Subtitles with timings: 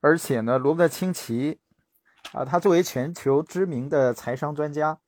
[0.00, 1.60] 而且呢，罗伯特清崎
[2.32, 4.98] 啊，他作为全球知名的财商专家，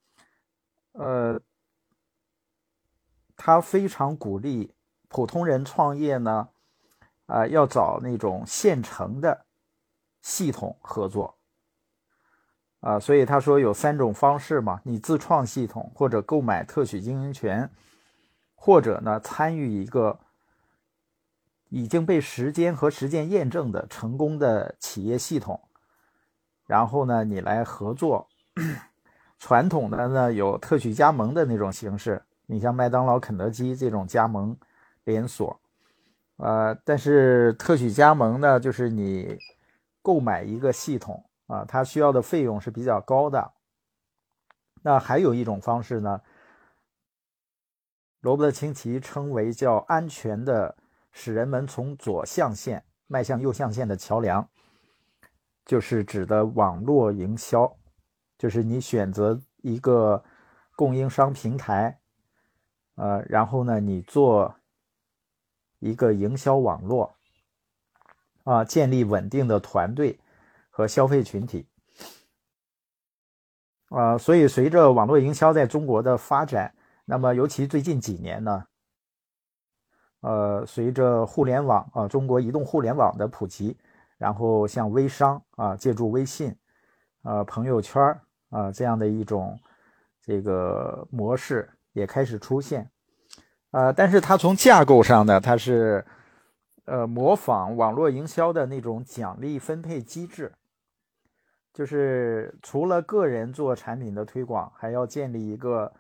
[0.92, 1.40] 呃，
[3.36, 4.74] 他非常鼓励
[5.08, 6.48] 普通人创业呢，
[7.26, 9.46] 啊，要找那种现成的
[10.20, 11.38] 系统合作。
[12.80, 17.70] 啊，所以他说有三种方式嘛，你自创系统，或者购买特许经营权，
[18.56, 20.18] 或者呢参与一个
[21.72, 25.58] 已经被时间和实践验证的成功的企业系统，
[26.66, 28.28] 然后呢你来合作。
[29.40, 34.56] 传统的呢有特许加盟的那种形式，你像麦当劳、肯德基这种加盟
[35.04, 35.58] 连锁，
[36.36, 39.38] 呃，但是特许加盟呢就是你
[40.02, 41.24] 购买一个系统。
[41.48, 43.52] 啊，它需要的费用是比较高的。
[44.82, 46.22] 那还有一种方式呢，
[48.20, 50.76] 罗伯特清崎称为叫安全的，
[51.12, 54.48] 使人们从左象限迈向右象限的桥梁，
[55.64, 57.76] 就是指的网络营销，
[58.36, 60.24] 就是你选择一个
[60.74, 62.00] 供应商平台，
[62.96, 64.56] 呃，然后呢，你做
[65.78, 67.14] 一个营销网络，
[68.42, 70.18] 啊，建立稳定的团队。
[70.74, 71.68] 和消费群体，
[73.90, 78.64] 啊，所以随着网络营销在中国的发展，那么尤其最近几年呢，
[80.22, 83.76] 呃，随着互联网啊，中国移动互联网的普及，
[84.18, 86.56] 然后像微商啊，借助微信，
[87.22, 88.00] 啊，朋友圈
[88.50, 89.58] 啊这样的一种
[90.20, 92.88] 这个模式也开始出现，
[93.72, 96.04] 啊，但是它从架构上呢，它是
[96.84, 100.52] 呃模仿网络营销的那种奖励分配机制。
[101.74, 105.90] 就是除了个人做产品的推广，还要建立一个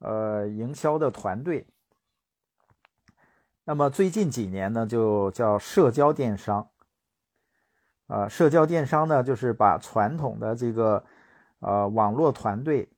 [0.00, 1.66] 呃营销的团队。
[3.68, 6.70] 那么最近几年呢，就叫社交电商。
[8.06, 11.04] 啊，社交电商呢，就是把传统的这个
[11.58, 12.88] 呃网络团队，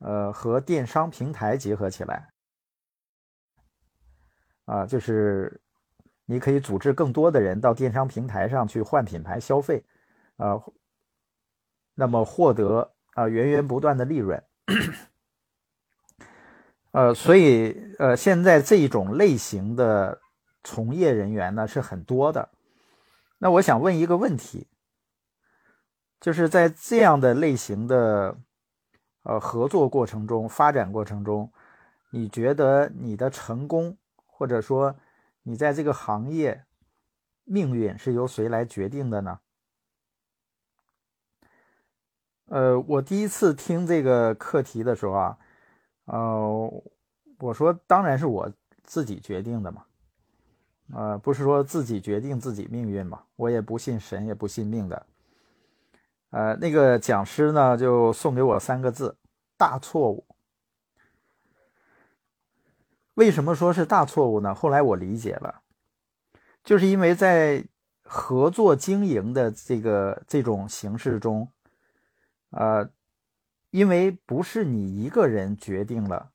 [0.00, 2.28] 呃和电商平台结合起来。
[4.64, 5.60] 啊，就是
[6.24, 9.84] 你可以组织更多的人到电商平台上去换品牌消费，
[10.36, 10.60] 啊。
[11.94, 14.42] 那么获得啊源源不断的利润，
[16.92, 20.20] 呃，所以呃现在这种类型的
[20.64, 22.50] 从业人员呢是很多的。
[23.38, 24.66] 那我想问一个问题，
[26.20, 28.36] 就是在这样的类型的
[29.22, 31.52] 呃合作过程中、发展过程中，
[32.10, 33.96] 你觉得你的成功，
[34.26, 34.96] 或者说
[35.44, 36.64] 你在这个行业
[37.44, 39.40] 命运是由谁来决定的呢？
[42.46, 45.38] 呃，我第一次听这个课题的时候啊，
[46.12, 46.82] 呃，
[47.38, 49.84] 我说当然是我自己决定的嘛，
[50.92, 55.06] 呃，不是说自己决定自己命运嘛，我也不信神，也不信命的。
[56.30, 59.16] 呃，那个讲师呢就送给我三个字：
[59.56, 60.26] 大错误。
[63.14, 64.52] 为什么说是大错误呢？
[64.52, 65.62] 后来我理解了，
[66.64, 67.64] 就是因为在
[68.02, 71.48] 合作经营的这个这种形式中。
[72.50, 72.90] 呃，
[73.70, 76.32] 因为不是你一个人决定了，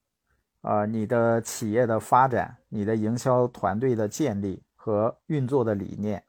[0.61, 6.23] 啊，你的企业的发展、你的营销团队的建立和运作的理念。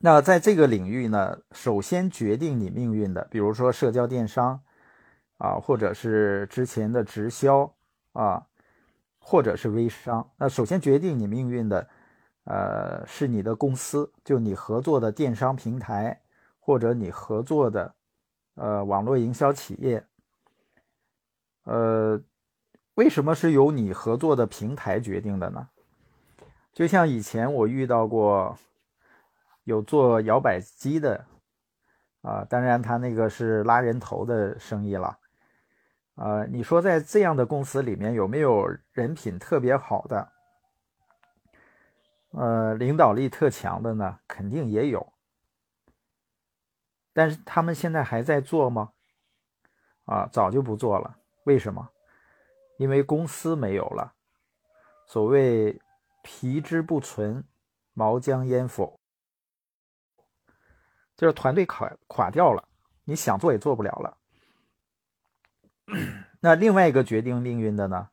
[0.00, 4.60] 那在这个领域呢，首先决定你命运的，比如说社交电商，
[5.38, 7.74] 啊，或者是之前的直销，
[8.12, 8.46] 啊，
[9.18, 10.30] 或者是微商。
[10.36, 11.88] 那首先决定你命运的，
[12.44, 16.20] 呃，是你的公司，就你合作的电商平台，
[16.60, 17.94] 或者你合作的。
[18.54, 20.04] 呃，网络营销企业，
[21.64, 22.22] 呃，
[22.94, 25.68] 为什么是由你合作的平台决定的呢？
[26.72, 28.56] 就像以前我遇到过
[29.64, 31.24] 有做摇摆机的，
[32.20, 35.18] 啊，当然他那个是拉人头的生意了，
[36.14, 40.32] 啊，你说在这样的公司里面有没有人品特别好的，
[42.32, 44.18] 呃，领导力特强的呢？
[44.28, 45.12] 肯定也有。
[47.12, 48.92] 但是他们现在还在做吗？
[50.04, 51.18] 啊，早就不做了。
[51.44, 51.88] 为什么？
[52.78, 54.14] 因为公司没有了。
[55.06, 55.80] 所谓
[56.24, 57.44] “皮之不存，
[57.92, 58.98] 毛将焉否”，
[61.16, 62.66] 就是团队垮垮掉了，
[63.04, 64.18] 你想做也做不了了。
[66.40, 68.08] 那另外一个决定命运的呢？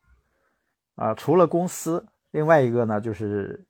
[0.95, 3.65] 啊，除了公司，另外一个呢，就是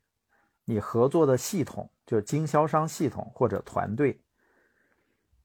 [0.66, 4.20] 你合作的系统，就是经销商系统或者团队。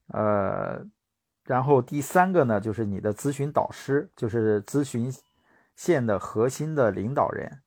[0.07, 0.85] 呃，
[1.43, 5.13] 然后第三个呢，就是你的咨询导师，就是咨询
[5.75, 7.61] 线的核心的领导人。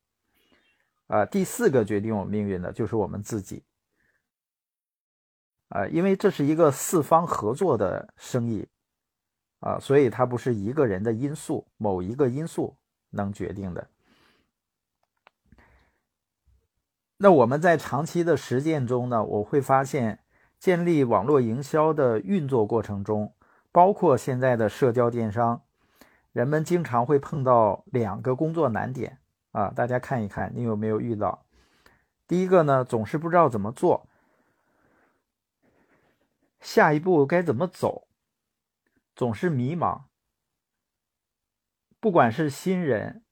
[1.07, 3.63] 啊，第四个决定我们命运的，就是我们自己。
[5.69, 8.67] 啊，因为这是一个四方合作的生意
[9.59, 12.77] 啊，所以它不是一个人的因素，某一个因素
[13.09, 13.89] 能决定的。
[17.17, 20.23] 那我们在长期的实践中呢，我会发现，
[20.59, 23.33] 建立网络营销的运作过程中，
[23.71, 25.63] 包括现在的社交电商，
[26.33, 29.19] 人们经常会碰到两个工作难点
[29.51, 31.45] 啊，大家看一看，你有没有遇到？
[32.27, 34.05] 第一个呢，总是不知道怎么做。
[36.59, 38.07] 下一步该怎么走，
[39.15, 40.01] 总是迷茫。
[42.01, 43.23] 不管是新人，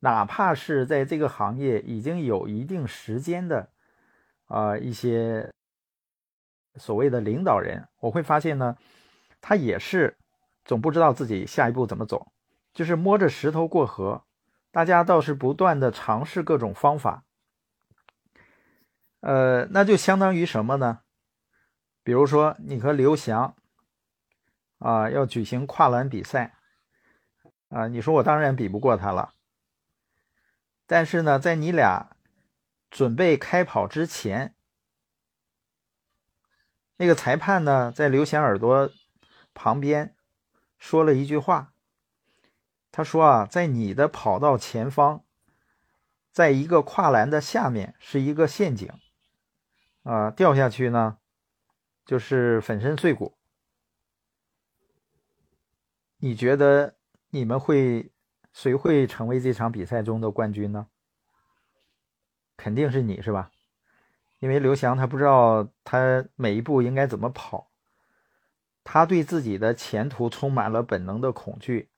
[0.00, 3.70] 哪怕是在这个行业已经有一定时间的，
[4.46, 5.52] 啊，一些
[6.76, 8.76] 所谓的领导人，我会发现呢，
[9.40, 10.18] 他也是
[10.64, 12.32] 总不知道自己下一步怎么走，
[12.72, 14.24] 就是摸着石头过河。
[14.70, 17.24] 大家倒是不断的尝试各种方法，
[19.20, 21.00] 呃，那就相当于什么呢？
[22.02, 23.54] 比如说，你和刘翔
[24.78, 26.54] 啊要举行跨栏比赛
[27.68, 29.34] 啊，你说我当然比不过他了。
[30.86, 32.16] 但是呢，在你俩
[32.90, 34.54] 准备开跑之前，
[37.02, 38.88] 那个裁判呢在刘翔耳朵
[39.54, 40.14] 旁边
[40.78, 41.72] 说了一句话，
[42.92, 45.24] 他说啊，在你的跑道前方，
[46.30, 48.88] 在一个跨栏的下面是一个陷阱
[50.04, 51.18] 啊，掉下去呢。
[52.04, 53.36] 就是粉身碎骨，
[56.18, 56.94] 你觉得
[57.30, 58.12] 你们会
[58.52, 60.86] 谁会成为这场比赛中的冠军呢？
[62.56, 63.50] 肯定是你是吧？
[64.42, 67.70] 因为刘翔他不知道他每一步应该怎么跑，
[68.82, 71.88] 他对自己的前途充满了本能的恐惧，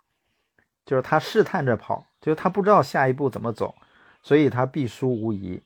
[0.85, 3.75] 就是他试探着跑，就是他不知道下一步怎么走，
[4.21, 5.63] 所以他必输无疑。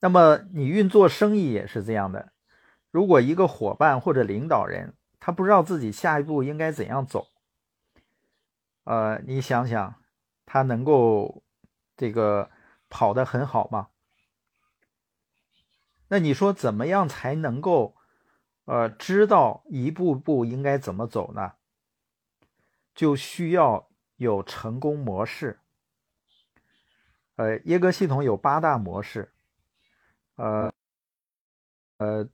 [0.00, 2.32] 那么你运作生意也是这样的，
[2.90, 7.28] 如果一个伙伴或者领导人他不知道自己下一步应该怎样走，
[8.82, 9.94] 呃，你想想，
[10.44, 11.44] 他能够
[11.96, 12.50] 这个
[12.88, 13.86] 跑得很好吗？
[16.12, 17.96] 那你说怎么样才能够
[18.64, 21.52] 呃知道一步步应该怎么走呢？
[22.92, 25.60] 就需要有成功模式。
[27.36, 29.32] 呃，耶格系统有八大模式。
[30.34, 30.74] 呃，
[31.98, 32.28] 呃，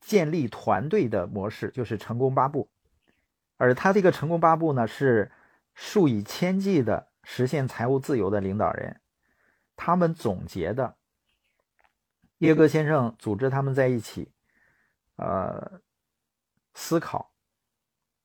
[0.00, 2.68] 建立团队的模式就是成功八步，
[3.56, 5.32] 而他这个成功八步呢，是
[5.74, 9.00] 数以千计的实现财务自由的领导人
[9.74, 10.98] 他们总结的。
[12.40, 14.32] 耶格先生组织他们在一起，
[15.16, 15.80] 呃，
[16.74, 17.32] 思考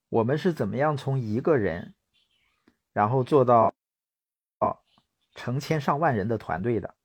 [0.10, 1.94] 我们是怎么样从一个人，
[2.94, 3.74] 然后做到
[4.60, 4.80] 哦
[5.34, 6.96] 成千上万人的团队的。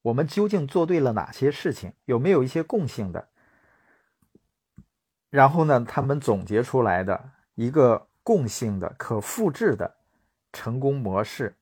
[0.00, 1.92] 我们究竟做对了哪些事情？
[2.06, 3.28] 有没有一些共性的？
[5.28, 9.98] 然后呢，他们总结出来的一个共性的、可复制的
[10.52, 11.54] 成功模式。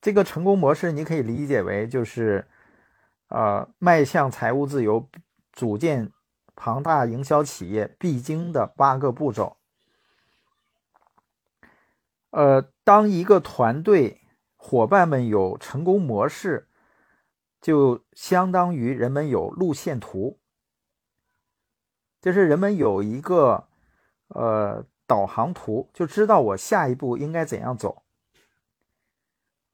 [0.00, 2.46] 这个成功模式，你可以理解为就是，
[3.28, 5.08] 呃，迈向财务自由、
[5.52, 6.12] 组建
[6.54, 9.56] 庞大营销企业必经的八个步骤。
[12.30, 14.20] 呃，当一个团队
[14.56, 16.66] 伙伴们有成功模式。
[17.60, 20.38] 就相当于人们有路线图，
[22.20, 23.66] 就是人们有一个
[24.28, 28.04] 呃导航图，就知道我下一步应该怎样走。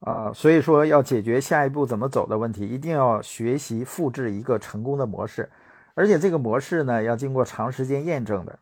[0.05, 5.51] 啊，所以说要解决下一步怎么走的问题，一定要学习复制一个成功的模式，
[5.95, 8.59] 而且这个模式呢要经过长时间验证的。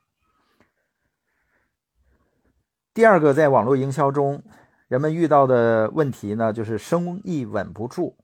[2.95, 4.41] 第二个，在网络营销中，
[4.87, 8.17] 人们遇到的问题呢，就是生意稳不住。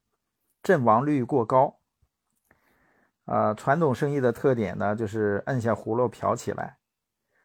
[0.63, 1.79] 阵亡率过高，
[3.25, 6.77] 啊，传统生意的特点呢，就是按下葫芦瓢起来，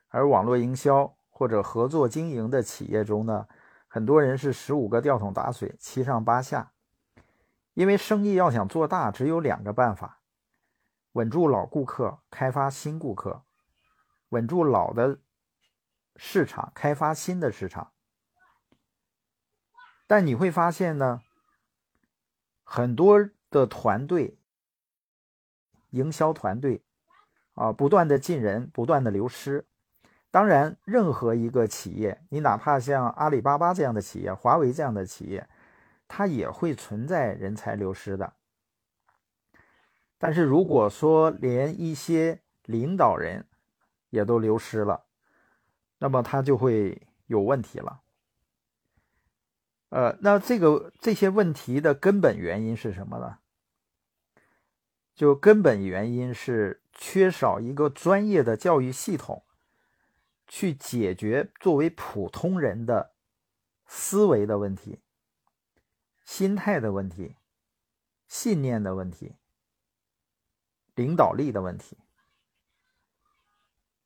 [0.09, 3.47] 而网络营销或者合作经营的企业中呢，
[3.93, 6.73] 很多人是十五个吊桶打水，七上八下。
[7.75, 10.19] 因为生意要想做大，只有两个办法：
[11.11, 13.43] 稳住老顾客，开发新顾客；
[14.29, 15.19] 稳住老的
[16.15, 17.91] 市场，开发新的市场。
[20.07, 21.21] 但你会发现呢？
[22.63, 24.39] 很多的团队，
[25.91, 26.83] 营销团队
[27.53, 29.67] 啊，不断的进人，不断的流失。
[30.33, 35.47] 当然，任何一个企业，你哪怕像阿里巴巴这样的企业，华为这样的企业，
[36.07, 38.33] 它也会存在人才流失的。
[40.17, 43.45] 但是如果说连一些领导人
[44.09, 45.05] 也都流失了，
[45.99, 48.01] 那么它就会有问题了。
[49.89, 53.37] 呃，那这个这些问题的根本原因是什么呢？
[55.13, 59.43] 就根本原因是缺少一个专业的教育系统，
[60.55, 63.15] 去解决作为普通人的
[63.87, 65.01] 思维的问题、
[66.23, 67.35] 心态的问题、
[68.27, 69.35] 信念的问题、
[70.93, 71.97] 领导力的问题。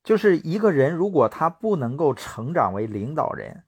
[0.05, 3.65] 就是一个人如果他不能够成长为领导人，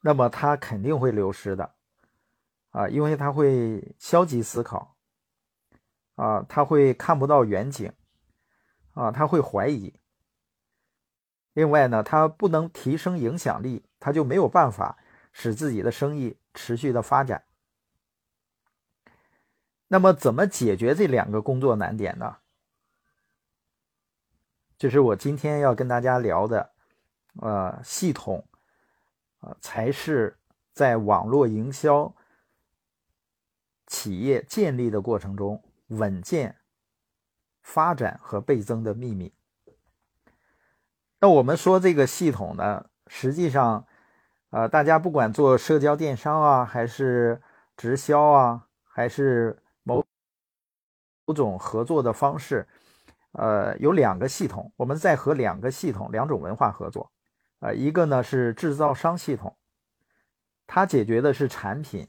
[0.00, 1.74] 那么他肯定会流失的，
[2.70, 4.96] 啊，因为他会消极思考。
[6.14, 7.92] 啊，他会看不到远景，
[8.92, 9.98] 啊，他会怀疑。
[11.58, 14.96] 另外呢，他不能提升影响力，他就没有办法
[15.32, 17.42] 使自己的生意持续的发展。
[19.88, 22.36] 那么，怎么解决这两个工作难点呢？
[24.76, 26.70] 就是我今天要跟大家聊的，
[27.40, 28.46] 呃，系统，
[29.40, 30.38] 呃，才是
[30.72, 32.14] 在网络营销
[33.88, 35.60] 企业建立的过程中。
[35.88, 36.54] 稳健
[37.62, 39.32] 发展和倍增的秘密。
[41.20, 43.86] 那我们说这个系统呢，实际上，
[44.50, 47.42] 呃，大家不管做社交电商啊，还是
[47.76, 50.04] 直销啊，还是某
[51.26, 52.66] 某种合作的方式，
[53.32, 57.10] 呃，有两个系统，我们在和两个系统、两种文化合作。
[57.60, 59.56] 呃，一个呢是制造商系统，
[60.66, 62.08] 它解决的是产品，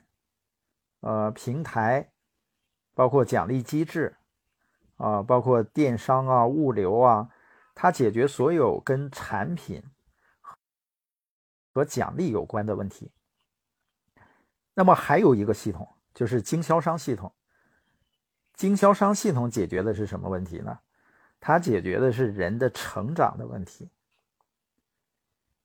[1.02, 2.12] 呃，平台。
[2.96, 4.18] 包括奖励机制，
[4.98, 7.30] 啊，包括电商啊、物流啊，
[7.82, 9.82] 它解决所有跟产品
[11.72, 13.10] 和奖励有关的问题。
[14.74, 17.34] 那么还有一个系统，就是经销商系统。
[18.54, 20.78] 经销商系统解决的是什么问题呢？
[21.40, 23.90] 它解决的是人的成长的问题。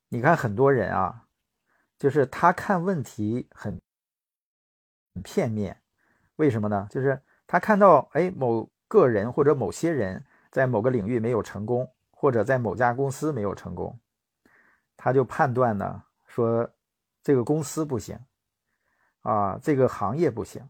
[0.09, 1.26] 你看很多人啊，
[1.99, 3.83] 就是他看问题很
[5.12, 5.83] 很片面。
[6.37, 6.87] 为什么呢？
[6.88, 11.92] 就是他看到，哎，某个人或者某些人在某个领域没有成功，
[12.25, 14.00] 或者在某家公司没有成功，
[14.97, 16.66] 他就判断呢，说
[17.23, 18.19] 这个公司不行，
[19.21, 20.66] 啊，这个行业不行，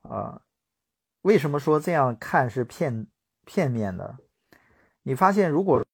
[0.00, 0.40] 啊，
[1.20, 3.06] 为什么说这样看是片
[3.44, 4.16] 片面的？
[5.02, 5.84] 你发现，如果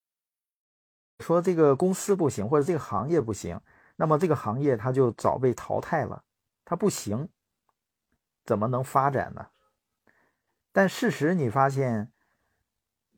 [1.18, 3.60] 说这个公司不行，或者这个行业不行，
[3.96, 6.22] 那么这个行业它就早被淘汰了，
[6.64, 7.28] 它不行。
[8.44, 9.48] 怎么能发展呢？
[10.70, 12.12] 但事实你发现，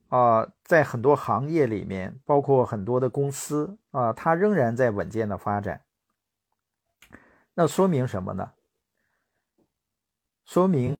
[0.08, 5.82] 啊，在很多行业里面，包括很多的公司啊，它仍然在稳健的发展。
[7.54, 8.52] 那说明什么呢？
[10.44, 10.96] 说明，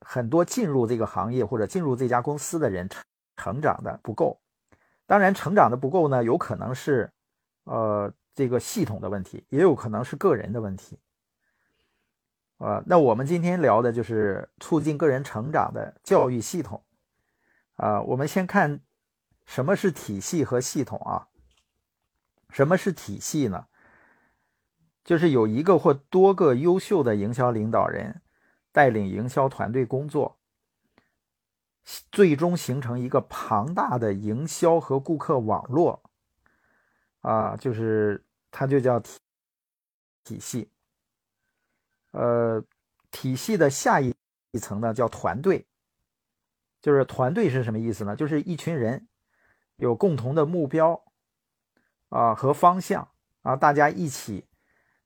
[0.00, 3.02] 很多进入这个行业或者进入这家公司的人成
[3.36, 4.38] 成长的不够。
[5.06, 7.10] 当然，成长的不够呢，有可能是，
[7.64, 10.98] 呃，这个系统的问题，也有可能是个人的问题。
[12.58, 16.82] 啊，那我们今天聊的就是促进个人成长的教育系统。
[17.80, 18.82] 啊，我们先看
[19.46, 21.28] 什么是体系和系统啊？
[22.50, 23.68] 什么是体系呢？
[25.02, 28.20] 就是有一个或多个优秀的营销领导人
[28.70, 30.38] 带领营销团队工作，
[32.12, 36.02] 最终形成一个庞大的营销和顾客网络。
[37.22, 39.18] 啊，就是它就叫体
[40.22, 40.70] 体系。
[42.10, 42.62] 呃，
[43.10, 44.14] 体系的下一
[44.50, 45.66] 一层呢，叫团队。
[46.80, 48.16] 就是团队是什么意思呢？
[48.16, 49.06] 就是一群人
[49.76, 51.02] 有共同的目标
[52.08, 53.08] 啊和方向
[53.42, 54.46] 啊，大家一起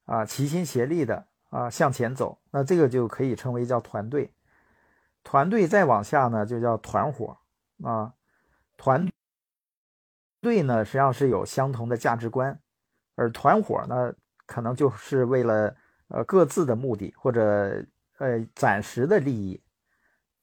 [0.05, 2.41] 啊齐心协力的啊向前走。
[2.51, 4.33] 那这个就可以称为叫团队。
[5.23, 7.37] 团队再往下呢，就叫团伙
[7.83, 8.15] 啊。
[8.77, 9.11] 团
[10.41, 12.61] 队呢，实际上是有相同的价值观，
[13.15, 14.15] 而团伙呢，
[14.47, 15.77] 可能就是为了。
[16.09, 17.83] 呃，各自的目的或者
[18.19, 19.61] 呃暂时的利益，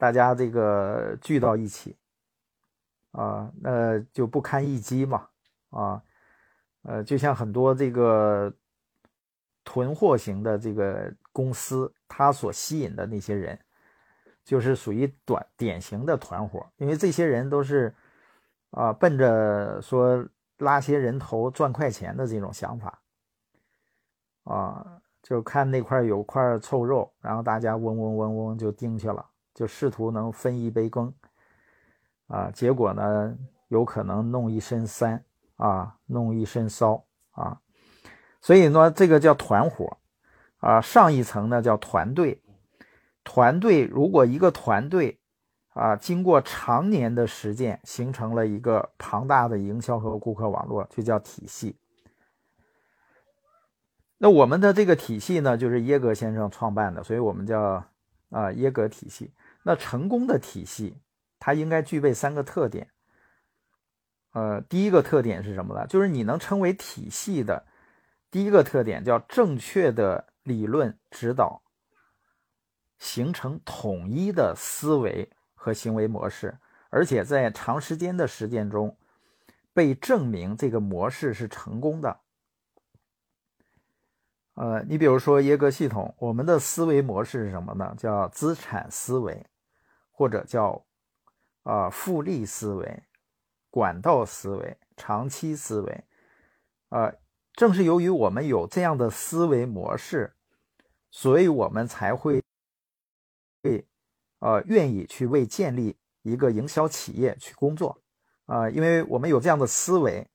[0.02, 1.96] 大家这个聚到一起
[3.12, 5.28] 啊，那就不堪一击嘛
[5.70, 6.02] 啊，
[6.82, 8.52] 呃，就像很多这个
[9.64, 13.60] 囤货型的这个公司，它所吸引的那些人，
[14.44, 17.94] 就是属于短典型的团伙，因为这些人都是
[18.72, 20.28] 啊奔着说
[20.58, 23.04] 拉些人头赚快钱的这种想法
[24.46, 24.98] 啊。
[25.22, 31.14] 就看那块有块臭肉，然后大家嗡嗡嗡嗡就盯去了，就试图能分一杯羹，
[32.28, 35.22] 啊，结果呢有可能弄一身膻
[35.58, 37.62] 啊，弄一身骚啊，
[38.42, 39.98] 所以呢这个叫团伙
[40.60, 42.42] 啊，上一层呢叫团队，
[43.24, 45.20] 团队如果一个团队
[45.74, 51.78] 啊经过常年的实践，形成了一个庞大的营销和顾客网络，就叫体系。
[54.18, 57.84] 那我们的这个体系呢，就是耶格先生创办的，所以我们叫
[58.30, 59.34] 啊，耶格体系。
[59.64, 60.98] 那成功的体系，
[61.40, 62.90] 它应该具备三个特点。
[64.34, 65.86] 呃，第一个特点是什么呢？
[65.88, 67.66] 就是你能称为体系的，
[68.30, 71.62] 第一个特点叫正确的理论指导，
[72.98, 76.58] 形成统一的思维和行为模式，
[76.90, 78.98] 而且在长时间的实践中
[79.74, 82.20] 被证明这个模式是成功的。
[84.54, 87.94] 呃，你比如说耶格系统，我们的思维模式是什么呢？
[87.98, 89.46] 叫资产思维，
[90.22, 90.86] 或者叫
[91.64, 93.04] 啊复利思维。
[93.74, 96.04] 管道思维、长期思维，
[96.90, 97.10] 啊，
[97.54, 100.36] 正是由于我们有这样的思维模式，
[101.10, 102.44] 所以我们才会，
[103.64, 103.88] 会，
[104.40, 107.98] 呃，愿意去为建立一个营销企业去工作，
[108.46, 110.28] 啊，因为我们有这样的思维，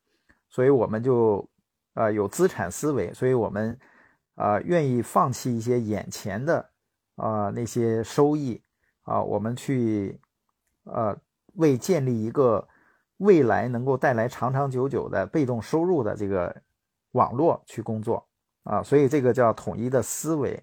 [0.49, 1.47] 所以我们就，
[1.93, 3.79] 啊，有资产思维，所以我们，
[4.37, 6.71] 啊，愿意放弃一些眼前的，
[7.17, 8.63] 啊，那些收益，
[9.07, 10.21] 啊，我们去，
[10.85, 11.19] 呃，
[11.55, 12.69] 为建立一个。
[13.19, 16.55] 未来能够带来长长久久的被动收入的这个
[17.13, 18.29] 网络去工作
[18.63, 20.63] 啊，所以这个叫统一的思维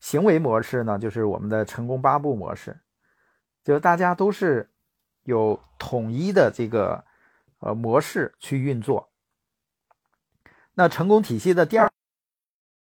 [0.00, 2.80] 行为模式呢，就是我们的成功八步模式，
[3.62, 4.68] 就是大家都是
[5.22, 7.04] 有统一的这个
[7.60, 9.08] 呃模式去运作。
[10.74, 11.88] 那成功体系的第二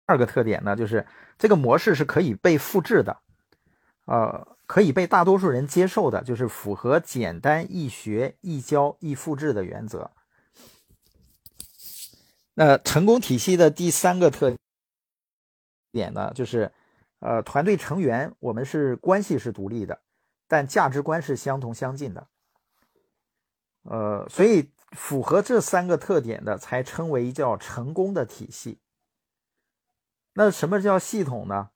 [0.06, 3.18] 二个特点呢，就是这个模式是可以被复制的，
[4.04, 4.46] 呃。
[4.74, 10.10] 可以被大多数人接受的，就是符合简单易学、易教、易复制的原则。
[12.56, 14.52] 那成功体系的第三个特
[15.92, 16.72] 点呢，就是
[17.20, 20.02] 呃，团队成员我们是关系是独立的，
[20.48, 22.28] 但价值观是相同相近的。
[23.84, 28.80] 呃，所以符合这三个特点的，才称为叫成功的体系。
[30.34, 31.70] 那什么叫系统呢？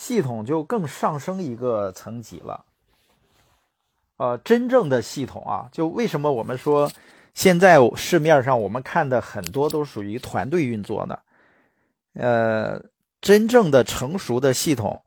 [0.00, 2.64] 系统就更上升一个层级了，
[4.16, 6.90] 呃，真正的系统啊，就为什么我们说
[7.34, 11.18] 现在市面上我们看的很多都属于团队运作呢？
[12.14, 12.82] 呃，
[13.20, 15.02] 真正的成熟的系统，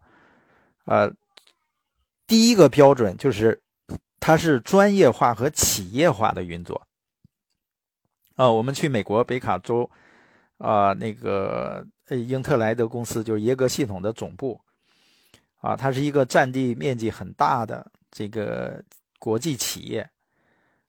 [0.86, 1.12] 呃，
[2.28, 3.60] 第一个标准就是
[4.20, 6.80] 它是专业化和企业化的运作。
[8.36, 9.90] 啊，我们去美国北卡州，
[10.60, 14.62] 啊，那个英特莱德公司就是耶格系统的总部。
[15.64, 18.84] 啊，它是一个占地面积很大的这个
[19.18, 20.10] 国际企业，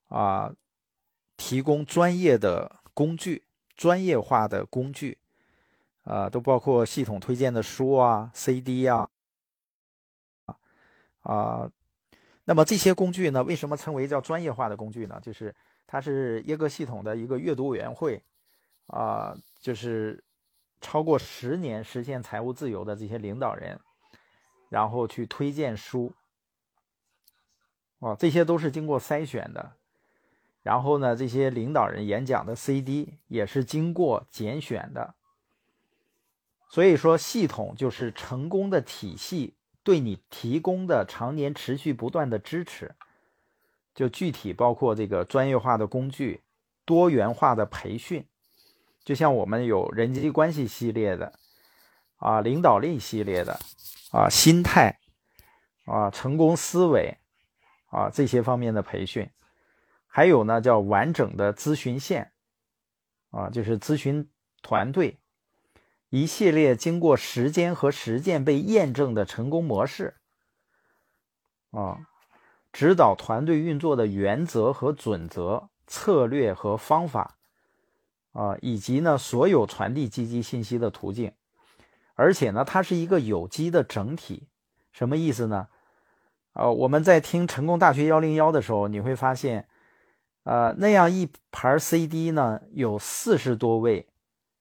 [0.08, 0.52] 啊，
[1.36, 3.44] 提供专业的工具、
[3.76, 5.16] 专业化的工具，
[6.02, 9.08] 啊，都包括系统推荐的书啊、CD 啊，
[11.20, 11.70] 啊，
[12.44, 15.20] 那么这些工具呢，为什么称为叫专业化的工具呢？
[15.22, 15.54] 就是
[15.86, 18.20] 它是耶格系统的一个阅读委员会，
[18.88, 20.24] 啊，就是
[20.80, 23.78] 超过十年实现财务自由的这些领导人。
[24.74, 26.12] 然后去推荐书，
[28.00, 29.74] 哦，这些都是经过筛选的。
[30.64, 35.14] 然后呢，这些领导人演讲的 CD 也是经过拣选的。
[36.68, 42.96] 所以说，系统就是成功的体系对你提供的常年持续不断的支持。
[43.94, 46.42] 就具体包括这个专业化的工具、
[46.84, 48.26] 多元化的培训，
[49.04, 51.32] 就像我们有人际关系系列的，
[52.16, 53.56] 啊，领导力系列的。
[54.14, 55.00] 啊，心态，
[55.86, 57.18] 啊，成功思维，
[57.86, 59.28] 啊，这些方面的培训，
[60.06, 62.30] 还有呢，叫完整的咨询线，
[63.30, 64.30] 啊，就是咨询
[64.62, 65.18] 团队，
[66.10, 70.14] 一系列经过时间和实践被验证的成功模式，
[71.72, 72.06] 啊，
[72.72, 77.36] 指导团队运作的原则和准则、策略和方法，
[78.30, 81.32] 啊，以及呢，所有传递积极信息的途径。
[82.14, 84.48] 而且呢，它是一个有机的整体，
[84.92, 85.68] 什么意思呢？
[86.52, 89.68] 呃，我们在听成功大学幺零幺的时候，你会发现，
[90.44, 94.08] 呃，那样一盘 CD 呢，有四十多位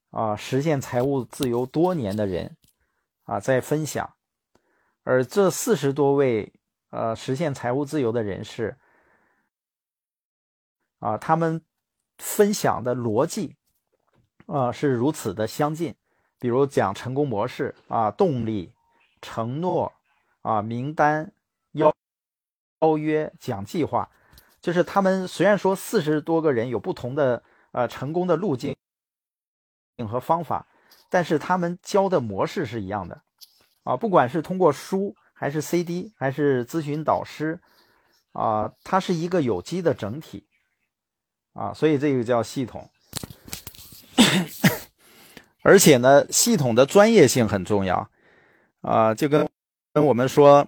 [0.09, 2.57] 啊实现财务自由多年的人
[3.25, 4.15] 啊在分享，
[5.03, 6.51] 而这四十多位
[6.89, 8.79] 呃实现财务自由的人士
[10.97, 11.61] 啊，他们
[12.17, 13.55] 分享的逻辑
[14.47, 15.95] 啊是如此的相近。
[16.43, 18.73] 比如讲成功模式啊，动力、
[19.21, 19.93] 承诺
[20.41, 21.31] 啊，名单、
[21.71, 21.95] 邀
[22.81, 24.09] 邀约、讲计划，
[24.59, 28.75] 就是他们虽然说四十多个人有不同的呃成功的路径
[30.05, 30.67] 和方法，
[31.09, 33.21] 但是他们教的模式是一样的。
[33.85, 37.61] 啊，不管是通过书还是 CD 还是咨询导师
[38.33, 40.45] 啊，它是一个有机的整体。
[41.53, 42.89] 啊，所以这个叫系统。
[45.63, 48.09] 而且呢，系统的专业性很重要，
[48.81, 49.49] 啊，就跟
[49.93, 50.67] 跟我们说，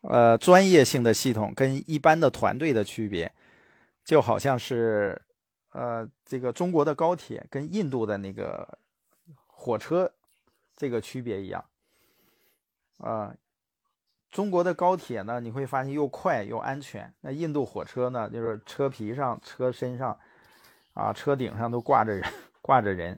[0.00, 3.32] 呃，专业性的系统跟一般的团队的区别，
[4.04, 5.22] 就好像是，
[5.70, 8.78] 呃，这个中国的高铁跟印度的那个
[9.46, 10.12] 火车
[10.76, 11.64] 这个区别一样，
[12.98, 13.32] 啊，
[14.32, 20.18] 中国的高铁呢，你会发现又快又安全，那印度火车呢，就是车皮上、车身上，
[20.94, 22.24] 啊，车顶上都挂着人，
[22.60, 23.16] 挂着人，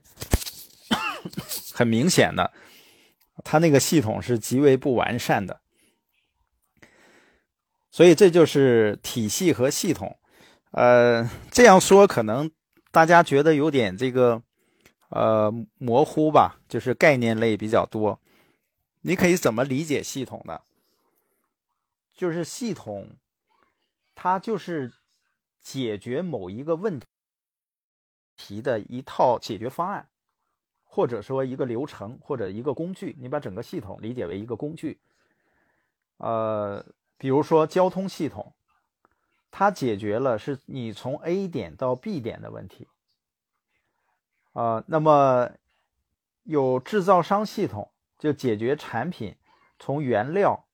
[1.75, 2.53] 很明显的。
[3.45, 5.61] 它那个系统是极为不完善的，
[7.91, 10.19] 所以这就是体系和系统。
[10.73, 12.51] 呃，这样说可能
[12.91, 14.43] 大家觉得有点这个
[15.11, 18.21] 呃模糊吧，就是概念类比较多。
[19.03, 20.61] 你可以怎么理解系统呢？
[22.13, 23.17] 就是系统，
[24.17, 24.93] 它就是
[25.63, 27.01] 解决某一个问
[28.37, 30.09] 题的一套解决方案。
[30.99, 34.99] 或者说一个流程或者一个工具，你把整个系统理解为一个工具。
[36.17, 36.85] 呃，
[37.17, 38.53] 比如说交通系统，
[39.49, 42.89] 它解决了是你从 A 点到 B 点的问题。
[44.55, 45.49] 啊，那么
[46.43, 49.37] 有制造商系统，就解决产品
[49.79, 50.65] 从原料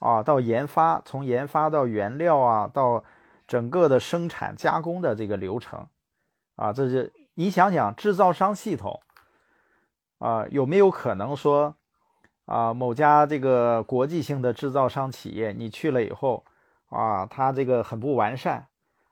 [0.00, 3.04] 啊到研发，从研发到原料啊到
[3.46, 5.86] 整个的生产加工的这个流程。
[6.56, 9.00] 啊，这是你想想制造商系统。
[10.18, 11.74] 啊，有没有可能说，
[12.44, 16.44] 啊，某家这个国际性的制造商企业，你去了以后，
[16.88, 18.66] 啊，它这个很不完善，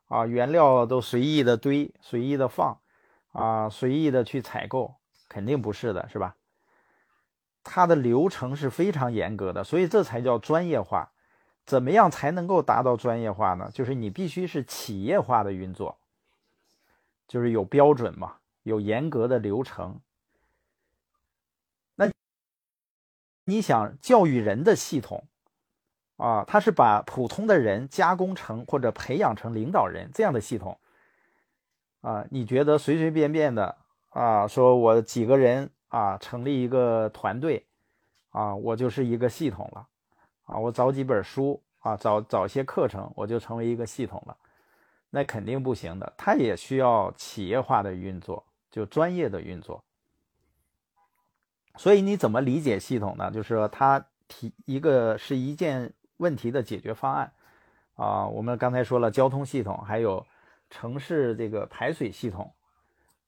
[0.09, 2.79] 啊，原料都随意的堆，随意的放，
[3.33, 4.97] 啊，随意的去采购，
[5.29, 6.37] 肯定不是的，是吧？
[7.63, 11.11] 它的流程是非常严格的，所以这才叫专业化。
[11.65, 13.69] 怎么样才能够达到专业化呢？
[13.75, 15.99] 就是你必须是企业化的运作，
[17.27, 20.01] 就是有标准嘛，有严格的流程。
[23.49, 25.29] 你想教育人的系统
[26.17, 30.79] 啊，它是把普通的人加工成或者培养成领导人这样的系统
[32.01, 32.27] 啊？
[32.31, 33.77] 你觉得随随便便的
[34.11, 37.65] 啊，说我几个人啊成立一个团队
[38.31, 39.87] 啊，我就是一个系统了
[40.45, 40.59] 啊？
[40.59, 44.37] 我找几本书啊，找找些课程，我就成为一个系统了？
[45.11, 49.85] 那肯定不行的，它也需要企业化的运作，就专业的运作。
[51.77, 53.31] 所以你怎么理解系统呢？
[53.31, 57.33] 就是说，它提一个是一件问题的解决方案
[57.95, 58.27] 啊。
[58.27, 60.27] 我们刚才说了交通系统，还有
[60.71, 62.53] 城市这个排水系统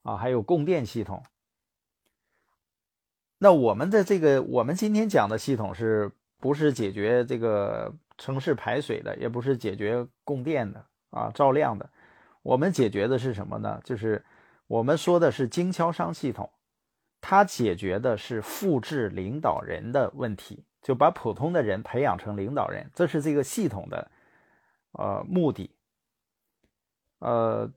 [0.03, 1.23] 啊，还有供电系统。
[3.39, 11.89] 那我们的这个，我们今天讲的系统是不是解决这个城市排水的，也不是解决供电的啊，照亮的。
[12.43, 13.81] 我们解决的是什么呢？
[13.85, 14.25] 就是
[14.67, 16.51] 我们说的是经销商系统。
[17.31, 24.11] 它解决的是复制领导人的问题，就把普通的人培养成领导人，这是这个系统的
[24.93, 25.77] 呃目的。
[27.19, 27.71] 呃，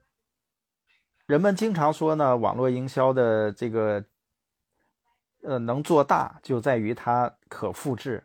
[1.26, 4.06] 人们经常说呢，网络营销的这个
[5.44, 8.24] 呃能做大，就在于它可复制。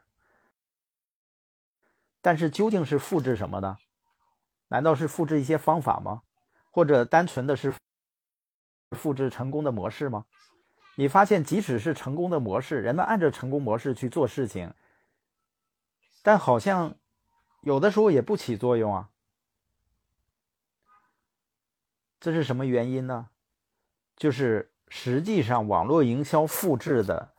[2.22, 3.78] 但是究竟是复制什么呢？
[4.68, 6.22] 难道是复制一些方法吗？
[6.70, 7.74] 或者单纯的是
[8.96, 10.24] 复制成功的模式吗？
[10.96, 14.72] 你发现，即使是成功的模式，人们按照成功模式去做事情，
[16.22, 16.96] 但好像
[17.60, 19.10] 有的时候也不起作用啊。
[22.18, 23.28] 这是什么原因呢？
[24.16, 27.34] 就是实际上网络营销复制的，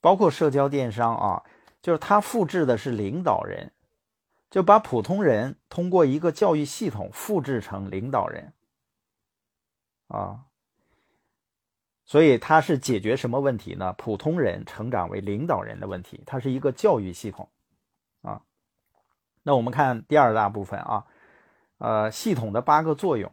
[0.00, 1.42] 包括社交电商啊，
[1.82, 3.72] 就是它复制的是领导人，
[4.48, 8.52] 就把普通人通过一个教育系统复制成领导人
[10.06, 10.46] 啊。
[12.14, 13.92] 所以它是解决什么问题呢？
[13.94, 17.48] 普通人成长为领导人的问题，它是一个教育系统，
[18.22, 18.40] 啊。
[19.42, 21.04] 那我们看第二大部分啊，
[21.78, 23.32] 呃，系统的八个作用。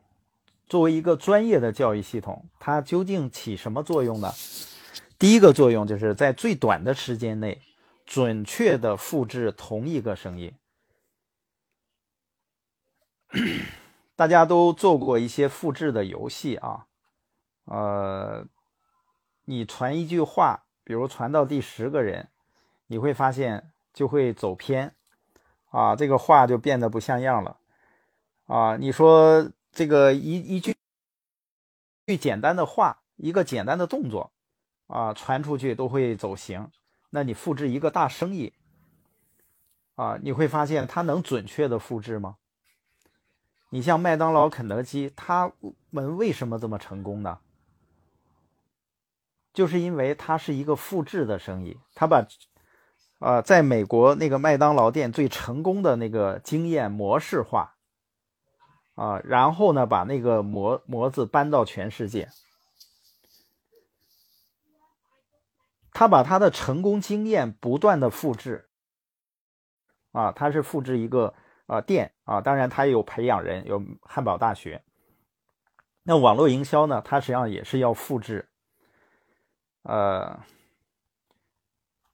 [0.65, 4.32] 作为一个专业的教育系统，它究竟起什么作用呢？
[5.20, 7.62] 第一个作用就是在最短的时间内，
[8.08, 10.52] 准确的复制同一个声音。
[14.17, 16.88] 大家都做过一些复制的游戏啊，
[17.65, 18.48] 呃。
[19.45, 22.30] 你传一句话，比如传到第十个人，
[22.88, 24.95] 你会发现就会走偏，
[25.69, 27.58] 啊，这个话就变得不像样了，
[28.45, 30.75] 啊，你说这个一一句
[32.06, 34.32] 句简单的话，一个简单的动作，
[34.88, 36.69] 啊，传出去都会走形。
[37.10, 38.54] 那你复制一个大生意，
[39.95, 42.38] 啊，你会发现它能准确的复制吗？
[43.69, 45.51] 你像麦当劳、肯德基，他
[45.89, 47.39] 们为什么这么成功呢？
[49.54, 52.26] 就是因为它是一个复制的生意，他把
[53.20, 57.76] 啊，在美国那个麦当劳店最成功的那个经验模式化，
[58.96, 62.30] 啊，然后呢，把那个模模子搬到全世界。
[65.94, 68.70] 他把他的成功经验不断的复制，
[70.14, 71.34] 啊，他是复制一个
[71.68, 74.84] 啊店啊，当然他也有培养人，有汉堡大学。
[76.04, 78.50] 那网络营销呢，它实际上也是要复制，
[79.84, 80.39] 呃，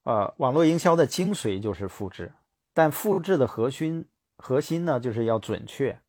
[0.04, 2.32] 呃，网络营销的精髓就是复制，
[2.72, 6.00] 但复制的核心核心呢，就是要准确。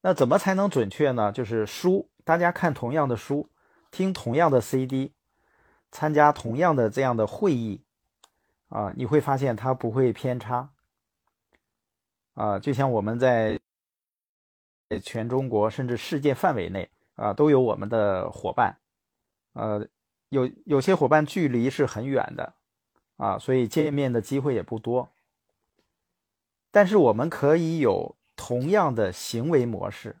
[0.00, 1.32] 那怎么才能准确呢？
[1.32, 3.48] 就是书，大家看同样的书，
[3.90, 5.12] 听同样的 CD。
[5.96, 7.80] 参加同样的这样的会议，
[8.68, 10.68] 啊，你会发现它不会偏差，
[12.34, 13.60] 啊，就像我们在
[15.04, 18.76] 全中国甚至世界范围内啊，都有我们的伙伴，
[19.52, 19.86] 呃，
[20.34, 22.54] 有有些伙伴距离是很远的，
[23.16, 25.12] 啊，所以见面的机会也不多，
[26.70, 30.16] 但是我们可以有同样的行为模式，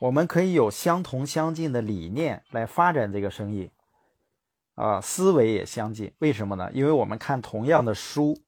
[0.00, 3.70] 我们可以有相同相近的理念来发展这个生意。
[4.74, 6.70] 啊，思维也相近，为什么呢？
[6.72, 8.40] 因为我们看同样的书，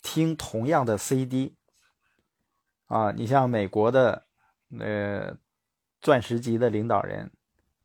[0.00, 1.56] 听同样的 CD。
[2.86, 4.26] 啊，你像美国的
[4.78, 5.36] 呃
[6.00, 7.32] 钻石级的领导人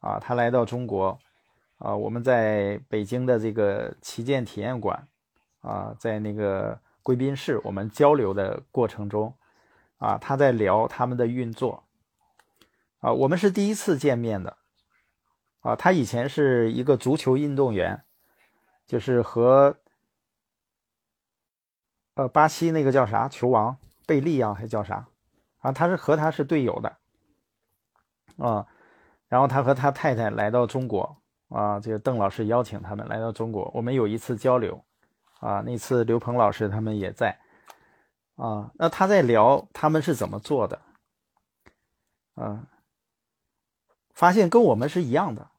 [0.02, 1.18] 啊，他来到中国
[1.82, 5.08] 啊，我们在北京的这个旗舰体验馆
[5.62, 9.34] 啊，在那个贵宾室，我们交流的过程中
[9.98, 11.84] 啊，他在聊他们的运作
[13.00, 14.58] 啊，我们是第一次见面的。
[15.62, 18.04] 啊，他以前是一个足球运动员，
[18.86, 19.78] 就是和
[22.14, 25.08] 呃巴西那个叫啥球王贝利啊，还叫啥
[25.60, 25.72] 啊？
[25.72, 26.98] 他是和他是队友的
[28.38, 28.68] 啊。
[29.28, 31.21] 然后他和他太太来到中国
[31.52, 34.84] 啊，这个邓老师邀请他们来到中国，我们有一次交流
[35.40, 35.62] 啊。
[35.62, 37.38] 那次刘鹏老师他们也在
[38.36, 38.72] 啊。
[38.76, 40.82] 那他在聊他们是怎么做的
[42.36, 42.68] 啊？
[44.14, 45.50] 发现跟我们是一样的。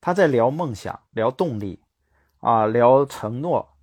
[0.00, 1.82] 他在聊梦想，聊动力，
[2.38, 3.76] 啊，聊承诺，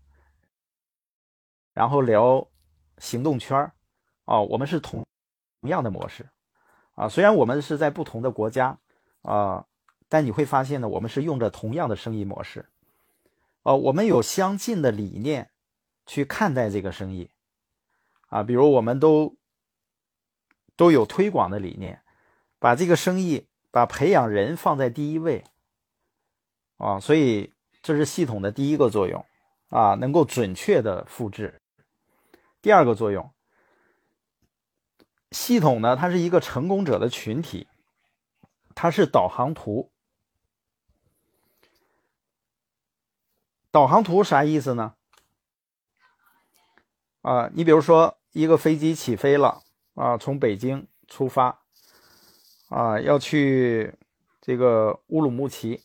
[1.73, 2.47] 然后聊
[2.97, 3.71] 行动圈，
[4.23, 5.05] 啊，我们是同
[5.59, 6.29] 同样的模式，
[6.95, 8.77] 啊，虽然我们是在不同的国家，
[9.23, 9.65] 啊，
[10.15, 12.69] 但你会发现呢，我们是用着同样的生意模式，
[13.63, 15.51] 哦，我们有相近的理念
[16.05, 17.29] 去看待这个生意，
[18.29, 19.35] 啊，比如我们都
[20.77, 22.01] 都有推广的理念，
[22.59, 25.43] 把这个生意，把培养人放在第一位。
[26.77, 29.25] 啊，所以这是系统的第一个作用，
[29.67, 31.61] 啊，能够准确的复制。
[32.61, 33.33] 第二个作用，
[35.31, 37.67] 系统呢，它是一个成功者的群体，
[38.73, 39.91] 它是导航图。
[43.75, 44.93] 导航图啥意思呢？
[47.23, 49.63] 啊，你比如说一个飞机起飞了，
[49.95, 51.59] 啊，从北京出发，
[52.69, 53.93] 啊，要去
[54.39, 55.83] 这个乌鲁木齐。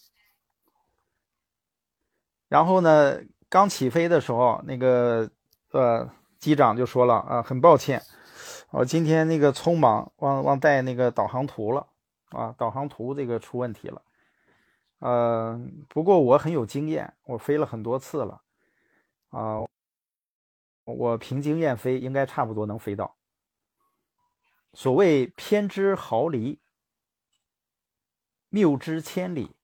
[2.47, 5.29] 然后呢，刚起飞的时候，那个
[5.73, 8.01] 呃机长就说了啊，很抱歉，
[8.71, 11.89] 我今天那个匆忙忘忘带那个导航图了
[12.29, 14.01] 啊，导航图这个出问题了。
[15.01, 18.43] 呃，不过我很有经验，我飞了很多次了
[19.29, 19.61] 啊，
[20.85, 23.17] 我凭经验飞应该差不多能飞到。
[24.73, 26.61] 所谓偏之毫厘，
[28.49, 29.57] 谬之千里。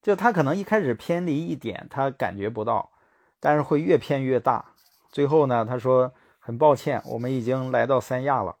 [0.00, 2.92] 就他可能一开始偏离一点，他感觉不到，
[3.40, 4.74] 但是会越偏越大。
[5.10, 8.56] 最后呢，他说很抱歉，我们已经来到三亚了，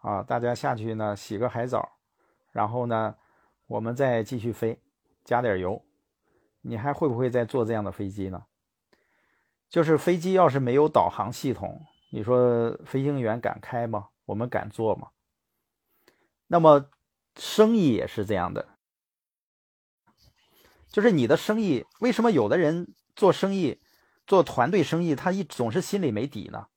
[0.00, 1.98] 啊，大家下去呢洗个海澡，
[2.52, 3.14] 然后呢，
[3.66, 4.80] 我们再继续飞，
[5.28, 5.84] 加点油。
[6.62, 8.46] 你还会不会再坐这样的飞机呢？
[9.68, 14.08] 就是飞机要是没有导航系统，你说飞行员敢开吗？
[14.24, 15.10] 我们敢坐吗？
[16.46, 16.88] 那么
[17.36, 18.68] 生意也是这样的。
[20.88, 23.82] 就是你的生意，为什么有的人做生意、
[24.26, 26.68] 做团队生意，他一总是心里没底呢？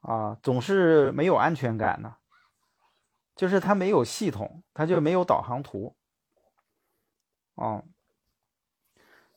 [0.00, 2.16] 啊，总是没有安全感呢？
[3.36, 5.94] 就是他没有系统，他就没有导航图。
[7.54, 7.84] 哦，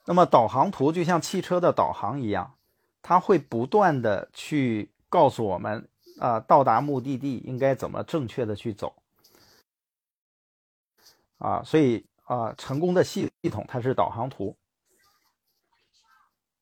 [0.06, 2.58] 那么导航图就像汽车的导航一样，
[3.02, 8.96] 它会不断的去告诉我们啊，到达目的地应该怎么正确的去走。
[11.38, 12.06] 啊，所以。
[12.28, 14.58] 啊，成功的系系统它是导航图。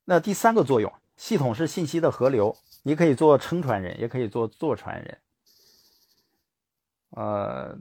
[0.03, 5.17] 那第三个作用，系统是信息的河流，你可以做撑船人，也可以做坐船人。
[7.09, 7.75] 呃，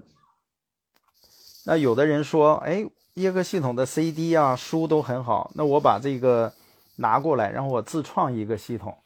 [1.66, 6.53] 那有的人说，哎，一个系统的 CD 啊，书都很好，那我把这个
[6.96, 8.98] 拿过来，然后我自创一个系统，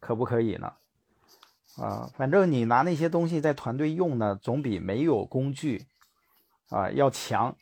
[0.00, 0.72] 可不可以呢？
[1.78, 5.86] 啊，反正你拿那些东西在团队用呢，总比没有工具
[6.68, 7.56] 啊要强。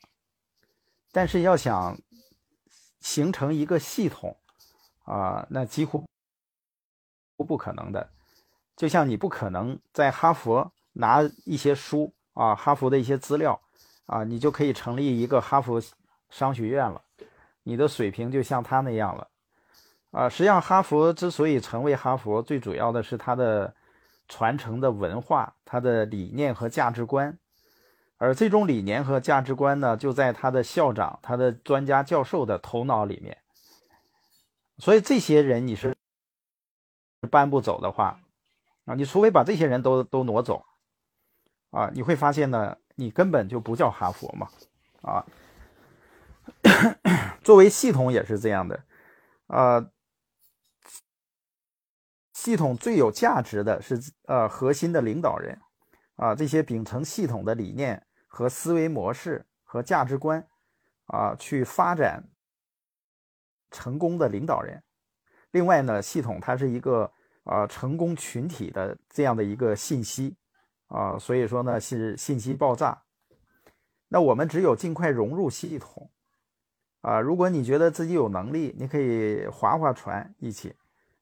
[1.13, 1.99] 但是要想
[3.01, 4.37] 形成一个系统
[5.05, 6.05] 啊，那几乎
[7.37, 8.11] 不可能的。
[8.77, 13.61] 就像你不可能在哈佛拿一些书啊，哈佛的一些资料
[14.11, 15.81] 啊，你就可以成立一个哈佛
[16.31, 17.01] 商学院了，
[17.63, 19.29] 你的水平就像他那样了
[20.11, 20.29] 啊。
[20.29, 23.73] 实际上，哈佛之所以成为哈佛，最主要的是它的
[24.27, 27.39] 传承的文化、它的理念和价值观。
[28.19, 33.39] 而这种理念和价值观呢，就在他的校长、他的专家教授的头脑里面。
[34.79, 35.97] 所以这些人你是
[37.31, 38.19] 搬不走的话，
[38.87, 40.67] 啊，你除非把这些人都都挪走，
[41.71, 44.49] 啊，你会发现呢，你根本就不叫哈佛嘛，
[45.03, 45.25] 啊，
[47.43, 48.85] 作为系统也是这样的，
[49.47, 49.91] 啊，
[52.35, 55.59] 系统最有价值的是呃核心的领导人，
[56.17, 58.07] 啊，这些秉承系统的理念。
[58.33, 60.47] 和思维模式和价值观，
[61.07, 62.29] 啊，去发展
[63.73, 64.85] 成功的领导人。
[65.51, 70.37] 另外呢，系统它是一个啊成功群体的这样的一个信息
[70.91, 73.03] 啊，所以说呢是信息爆炸。
[74.09, 76.11] 那我们只有尽快融入系统
[77.01, 77.21] 啊。
[77.21, 80.75] 如果你觉得自己有能力，你可以划划船一起；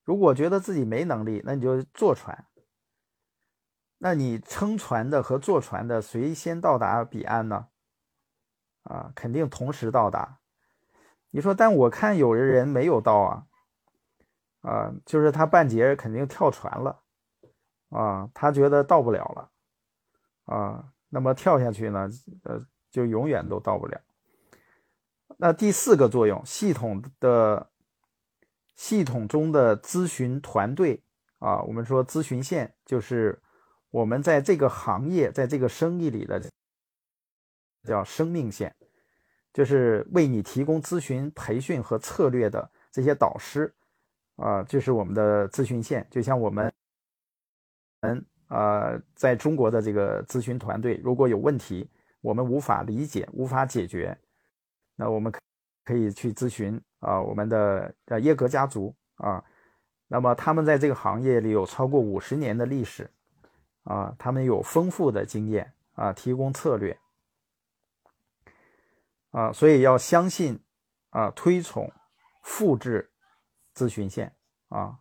[0.05, 2.47] 如果觉得自己没能力，那你就坐船。
[3.99, 7.69] 那你撑船的和坐船的谁先到达彼岸呢？
[8.85, 10.39] 啊，肯定同时到达。
[11.31, 13.47] 你说，但我看有的人没有到啊，
[14.63, 17.03] 啊，就是他半截肯定跳船了，
[17.91, 19.51] 啊，他觉得到不了了，
[20.49, 22.09] 啊，那么跳下去呢，
[22.43, 24.01] 呃，就永远都到不了。
[25.37, 27.71] 那第四个作用，系统的
[28.75, 31.03] 系统中的咨询团队
[31.39, 33.41] 啊，我们说咨询线就是。
[33.91, 36.39] 我们在这个行业，在这个生意里的
[37.85, 38.77] 叫生命线，
[39.51, 43.75] 就是为你提供咨询、培训和策略的这些导师
[44.37, 46.07] 啊，就是我们的咨询线。
[46.11, 46.71] 就像我们，
[48.01, 51.89] 嗯啊，在中国的这个咨询团队，如果有问题，
[52.21, 54.19] 我们无法理解、无法解决，
[54.97, 55.33] 那我们
[55.85, 59.43] 可以去咨询啊，我们的呃耶格家族啊，
[60.09, 63.11] 那么他们在这个行业里有超过五十年的历史。
[63.85, 66.99] 啊，他们有丰富的经验啊，提供策略
[69.31, 70.61] 啊，所以要相信
[71.09, 71.91] 啊，推崇
[72.43, 73.11] 复制
[73.75, 74.31] 咨询线
[74.69, 74.99] 啊。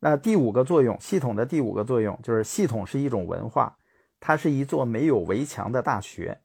[0.00, 3.76] 那第五个作用，系统的第五个作用就是系统是一种文化，
[4.18, 6.40] 它是一座没有围墙的大学。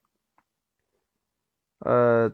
[1.80, 2.32] 呃，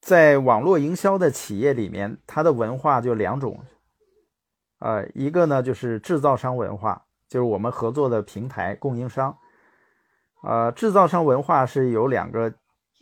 [0.00, 3.60] 在网络营销的企业里面，它的文化就两种，
[4.78, 7.06] 呃，一个呢就是制造商文化。
[7.28, 9.38] 就是我们合作的平台供应商，
[10.42, 12.52] 呃，制造商文化是有两个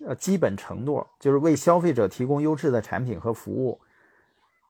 [0.07, 3.81] 呃基本承诺，就是为消费者提供优质的产品和服务，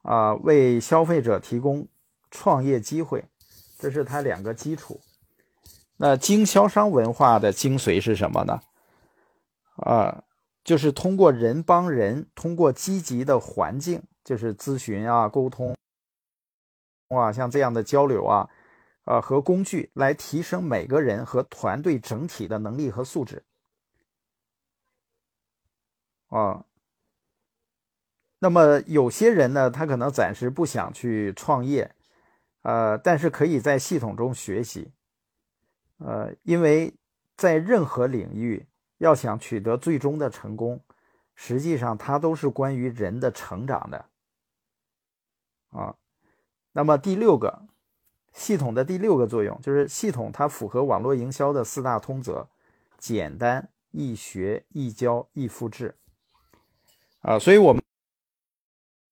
[0.03, 1.89] 啊，为消费者提供
[2.31, 3.25] 创业机会，
[3.79, 5.01] 这是它两个基础。
[5.97, 8.61] 那经销商文化的精髓是什么呢？
[9.77, 10.25] 啊，
[10.62, 15.77] 就是通过人帮人，通过积极的环境，就是咨询啊、沟通
[17.09, 18.49] 哇，像这样的交流啊。
[19.05, 23.43] 呃，和工具来提升每个人和团队整体的能力和素质。
[26.29, 26.67] 啊，
[28.38, 31.95] 那么有些人呢，他可能暂时不想去创业，
[32.69, 34.93] 呃，但是可以在系统中学习。
[35.97, 36.93] 呃，因为
[37.35, 38.67] 在任何领域，
[38.99, 40.79] 要想取得最终的成功，
[41.35, 44.05] 实际上它都是关于人的成长的。
[45.71, 45.97] 啊，
[46.73, 47.63] 那么第六个。
[48.35, 52.47] 系统的第六个作用就是系统，它符合网络营销的四大通则：
[52.99, 55.97] 简单、易学、易教、易复制。
[57.23, 57.83] 啊，所以我们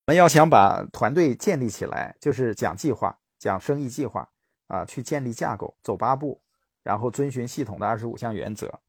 [0.05, 4.29] 我们要想把团队建立起来，就是讲计划、讲生意计划
[4.67, 6.41] 啊，去建立架构，走八步，
[6.83, 8.79] 然后遵循系统的二十五项原则。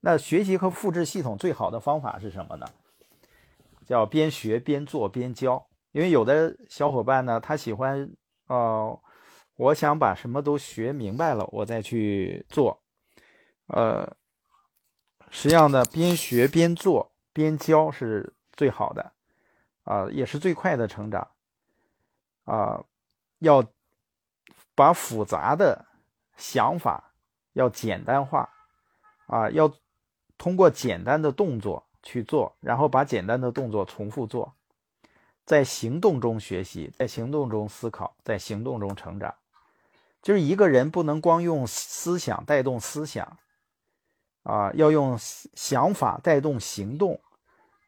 [0.00, 2.66] 那学习和复制系统最好的方法是什么呢？
[3.84, 5.66] 叫边学边做边教。
[5.92, 8.10] 因为有的小伙伴呢，他喜欢
[8.46, 9.00] 哦。
[9.56, 12.82] 我想把什么都学明白了，我再去做。
[13.66, 14.16] 呃，
[15.30, 19.12] 实际上呢，边学边做边教是最好的，
[19.84, 21.28] 啊，也是最快的成长。
[22.44, 22.82] 啊，
[23.42, 23.64] 要
[24.74, 25.84] 把复杂的
[26.36, 27.12] 想法
[27.52, 28.48] 要简单化，
[29.26, 29.70] 啊，要
[30.38, 34.54] 通过简单的动作去做，然后把简单的动作重复做。
[35.44, 39.34] 在行动中学习，在行动中思考，在行动中成长。
[40.22, 43.38] 就是一个人不能光用思想带动思想，
[44.44, 47.20] 啊，要用想法带动行动，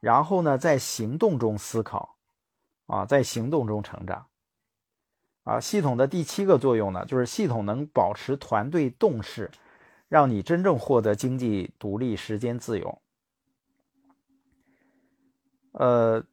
[0.00, 2.16] 然后呢，在行动中思考，
[2.86, 4.26] 啊，在行动中成长。
[5.44, 9.50] 啊，系统的第七个作用呢，就是系统能保持团队动势，
[10.08, 12.98] 让你真正获得经济独立、时间自由。
[15.72, 16.24] 呃，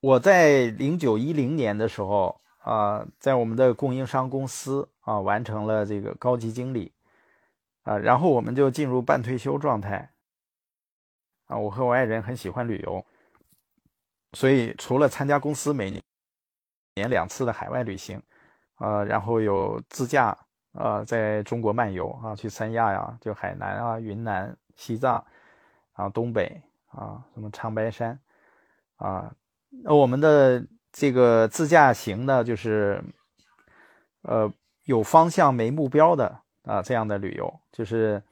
[0.00, 6.92] 我在零九一零年的时候啊，在我们的供应商公司啊，完成了这个高级经理
[7.84, 10.12] 啊，然后我们就进入半退休状态
[11.46, 11.56] 啊。
[11.56, 13.06] 我和我爱人很喜欢旅游，
[14.32, 16.02] 所以除了参加公司每年
[16.94, 18.22] 年两次的海外旅行，
[18.76, 20.36] 啊，然后有自驾
[20.72, 25.24] 啊，在中国漫游啊，去三亚呀，就海南啊、云南、西藏
[25.94, 28.18] 啊、东北啊，什么长白山
[28.96, 29.34] 啊，
[29.82, 33.02] 那我们的这个自驾行呢，就是
[34.22, 34.52] 呃
[34.84, 38.22] 有方向没目标的啊这样的旅游，就是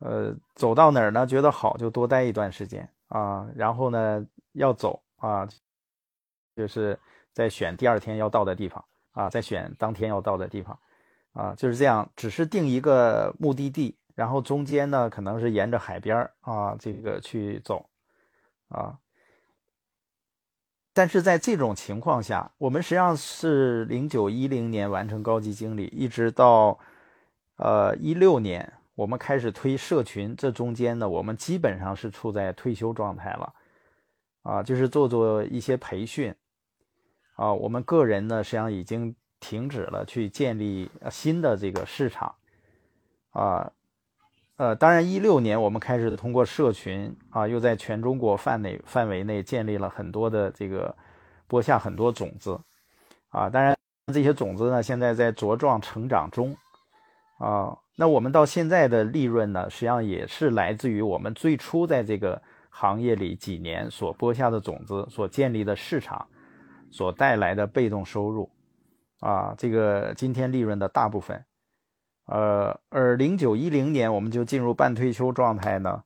[0.00, 5.48] 呃走到哪儿呢，觉得好就多待一段时间啊，然后呢要走啊，
[6.54, 6.98] 就是。
[7.40, 10.78] 再选第二天要到的地方啊，再选当天要到的地方，
[11.32, 17.88] 啊，就是这样，只是定一个目的地，然后中间呢可能是沿着海边啊，这个去走，
[18.68, 18.98] 啊，
[20.92, 26.78] 但是在这种情况下，我们实际上是零九一零年完成高级经理，一直到
[27.56, 33.54] 呃一六年我们开始推社群，这中间呢，我们基本上是处在退休状态了，
[34.42, 36.34] 啊，就是做做一些培训。
[37.40, 42.34] 啊，我们个人呢，实际上已经停止了去建立新的这个市场，
[43.30, 43.72] 啊，
[44.56, 50.94] 呃，当然，一六年我们开始通过社群啊，又在全中国范内范围内建立了很多的这个
[51.46, 52.60] 播下很多种子，
[53.30, 53.74] 啊，当然
[54.12, 56.54] 这些种子呢，现在在茁壮成长中，
[57.38, 66.28] 啊，那我们到现在的利润呢，实际上也是来自于我们最初在这个行业里几年所播下的种子所建立的市场。
[66.90, 68.50] 所带来的被动收入，
[69.20, 71.44] 啊，这个今天利润的大部分，
[72.26, 76.02] 呃，而零九一零年我们就进入半退休状态呢，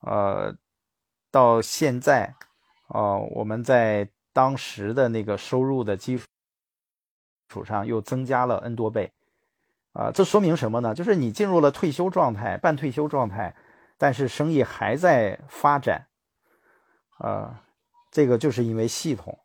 [0.00, 0.54] 呃，
[1.30, 2.34] 到现在，
[2.88, 6.20] 啊，我们在当时的那个收入的基
[7.48, 9.10] 础上又增加了 n 多倍，
[9.92, 10.94] 啊，这说明什么呢？
[10.94, 13.56] 就是你进入了退休状态、半退休状态，
[13.96, 16.08] 但是生意还在发展，
[17.18, 17.62] 啊，
[18.10, 19.38] 这个就是因为系统。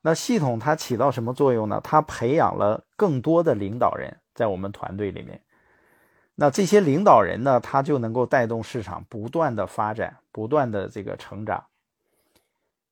[0.00, 1.80] 那系统它起到什么作用呢？
[1.82, 5.42] 它培养了更多的领导人在我们团队里面。
[6.36, 11.66] 那这些领导人呢，他就能够带动市场不断的发展，不断的这个成长。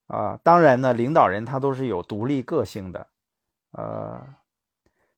[0.08, 3.06] 啊，当然呢，领导人他都是有独立个性的，
[3.70, 4.20] 呃，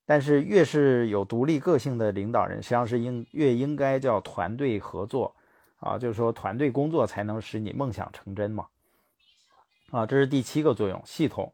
[0.04, 5.34] 但是越是有独立个性的领导人，实际上是应越应该叫团队合作
[5.78, 8.66] 啊，就是说团队工作才能使你梦想成真嘛。
[9.90, 11.50] 啊，这是第七个作用，系统。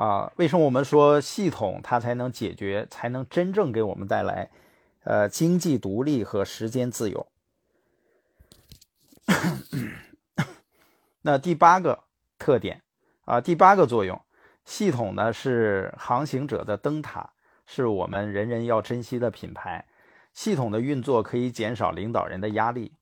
[0.00, 4.50] 啊，为什么我们说系统它才能解决，才能真正给我们带来，
[5.04, 7.26] 呃，经济独立和时间自由？
[11.20, 12.04] 那第八个
[12.38, 12.80] 特点
[13.26, 14.18] 啊，第八个作用，
[14.64, 17.34] 系统呢是航行者的灯塔，
[17.66, 19.86] 是我们人人要珍惜的品牌。
[20.32, 22.94] 系统的运作可以减少领导人的压力，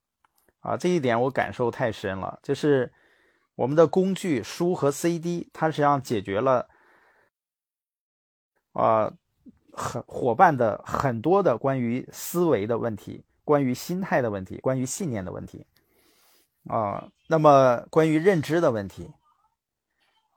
[0.58, 2.40] 啊，这一点我感受太深了。
[2.42, 2.92] 就是
[3.54, 6.68] 我们的工具书和 CD，它实际上解决了。
[8.78, 9.12] 啊，
[9.72, 15.66] 很伙伴的很多的关于思维的问题，关于心态的问题，关于信念的问题，
[16.68, 19.10] 啊，那么关于认知的问题，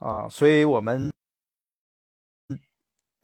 [0.00, 1.12] 啊，所以我们，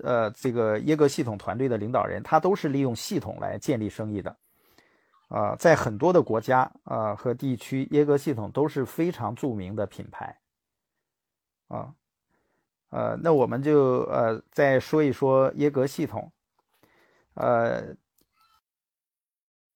[0.04, 4.36] 呃，这个耶格系统团队的领导人，他都是利用系统来建立生意的，
[5.26, 10.38] 啊，在很多的国家啊和地区，耶格系统都是非常著名的品牌，
[11.66, 11.92] 啊。
[12.90, 16.32] 呃，那我们就呃再说一说耶格系统。
[17.34, 17.94] 呃，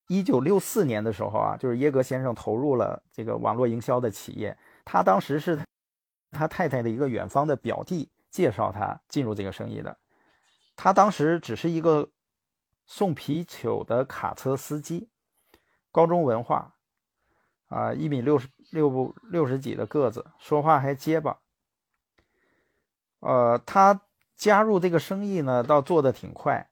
[0.08, 4.56] 一九六四年的时候啊，就是耶格先生投入了这个网络营销的企业。
[4.84, 5.62] 他当时是
[6.30, 9.96] 他太太的一个远方的表弟介绍他进入这个生意的。
[10.74, 12.10] 他当时只是一个
[12.86, 15.10] 送啤酒的卡车司机，
[15.92, 16.74] 高中文化，
[17.66, 21.41] 啊，一米六十六不六十几的个子，说话还结巴。
[23.22, 24.00] 呃，他
[24.36, 26.68] 加入这个生意呢，倒做的挺快，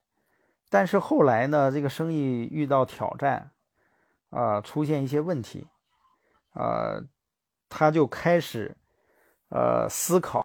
[0.68, 3.53] 但是后来呢，这个生意遇到挑战，
[4.30, 5.68] 啊，出现一些问题，
[6.55, 7.01] 啊，
[7.68, 8.76] 他就开始
[9.51, 10.44] 呃思考，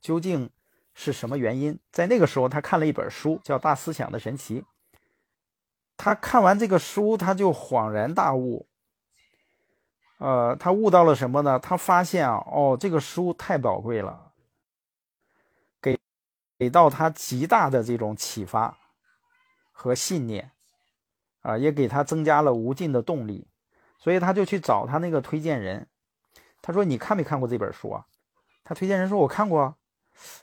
[0.00, 0.50] 究竟
[0.94, 1.78] 是什么原因？
[1.92, 4.62] 在那个时候，他看了一本书，叫《大思想的神奇》。
[5.96, 8.66] 他看完这个书，他就恍然大悟。
[10.18, 11.58] 呃，他悟到了什么呢？
[11.58, 14.29] 他发现啊，哦，这个书太宝贵了，
[16.60, 18.76] 给到他极大的这种启发
[19.72, 20.50] 和信念，
[21.40, 23.48] 啊，也给他增加了无尽的动力，
[23.98, 25.88] 所以他就去找他那个推荐人，
[26.60, 28.04] 他说：“你看没看过这本书啊？”
[28.62, 29.76] 他推荐人说：“我看过啊。”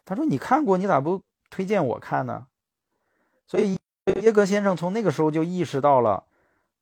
[0.06, 2.48] 他说：“你看过，你咋不推荐我看呢？”
[3.46, 3.78] 所以
[4.20, 6.24] 耶格先生从那个时候就意识到了。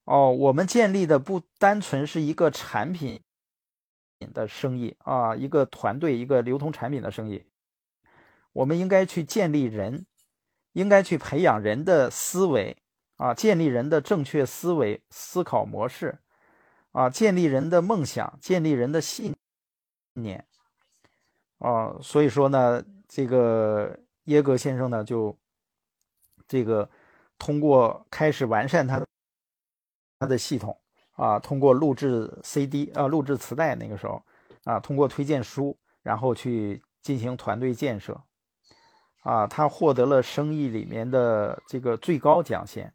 [0.05, 3.19] 哦，我们建立的不单纯是一个产品
[4.33, 7.45] 的生意啊，一个团队，一个流通产品的生意。
[8.55, 10.05] 我们应该去建立人，
[10.71, 12.75] 应该去培养人的思维
[13.17, 16.17] 啊，建立人的正确思维思考模式
[16.91, 19.35] 啊，建立人的梦想，建立人的信
[20.13, 20.45] 念
[21.59, 21.97] 啊。
[22.01, 25.37] 所以说呢，这个耶格先生呢，就
[26.47, 26.89] 这个
[27.37, 29.05] 通过开始完善他的。
[30.17, 30.79] 他的系统
[31.11, 34.23] 啊，通过录制 CD 啊，录制磁带，那个时候
[34.63, 38.19] 啊，通过推荐书，然后去进行团队建设
[39.25, 42.85] 啊，他获得了生意里面的这个最高奖项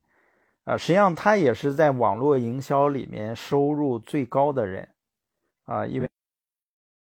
[0.63, 0.77] 啊。
[0.77, 4.89] 实际上，他也是在网络营销里面收入最高的人
[5.65, 6.09] 啊，因为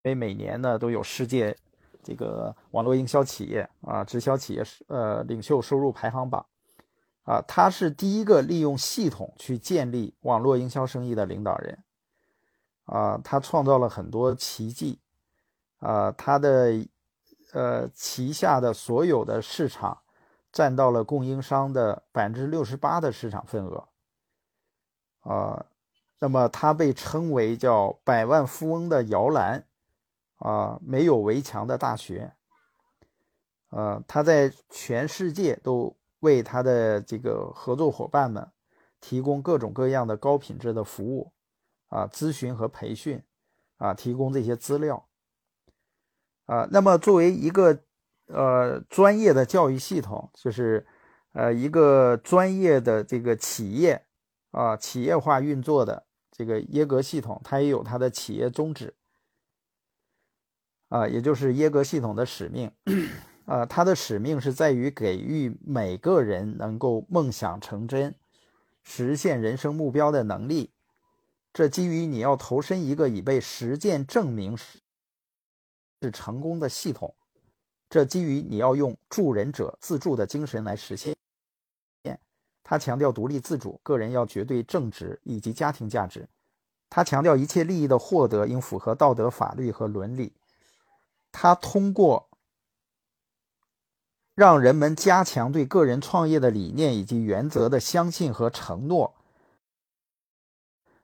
[0.05, 1.55] 因为每年呢都有世界
[2.03, 6.47] 这个网络营销企业啊，直销企业呃领袖收入排行榜。
[7.25, 11.79] 啊，他是第一个利用系统去建立网络营销生意的领导人。
[12.87, 14.99] 啊，他创造了很多奇迹。
[15.81, 16.73] 啊，他的
[17.53, 19.99] 呃旗下的所有的市场
[20.53, 23.89] 占到了供应商的百分之六十八的市场份额。
[25.21, 25.67] 啊，
[26.19, 29.67] 那么他被称为叫百万富翁的摇篮。
[30.39, 32.33] 啊，没有围墙的大学。
[33.71, 35.95] 呃，他在全世界都。
[36.21, 38.51] 为他的这个合作伙伴们
[39.01, 41.33] 提供各种各样的高品质的服务，
[41.91, 43.23] 啊，咨询和培训，
[43.77, 45.08] 啊，提供这些资料，
[46.49, 47.79] 啊，那么作为一个
[48.27, 50.87] 呃专业的教育系统，就是
[51.33, 54.07] 呃一个专业的这个企业
[54.51, 58.95] 啊企业化运作的这个耶格系统，它也有它的企业宗旨，
[60.89, 62.73] 啊，也就是耶格系统的使命。
[63.45, 68.15] 呃，它的使命是在于给予每个人能够梦想成真、
[68.83, 70.73] 实现人生目标的能力。
[71.53, 74.81] 这基于你要投身一个已被实践证明是
[76.01, 77.15] 是成功的系统。
[77.89, 81.17] 这基于你要用助人者自助的精神来实现。
[82.63, 86.29] 他强调独立自主，个人要绝对正直以及家庭价值。
[86.91, 90.33] 他强调一切利益的获得应符合道德、法律和伦理。
[91.33, 92.29] 他通过。
[94.35, 99.17] 让人们加强对个人创业的理念以及原则的相信和承诺，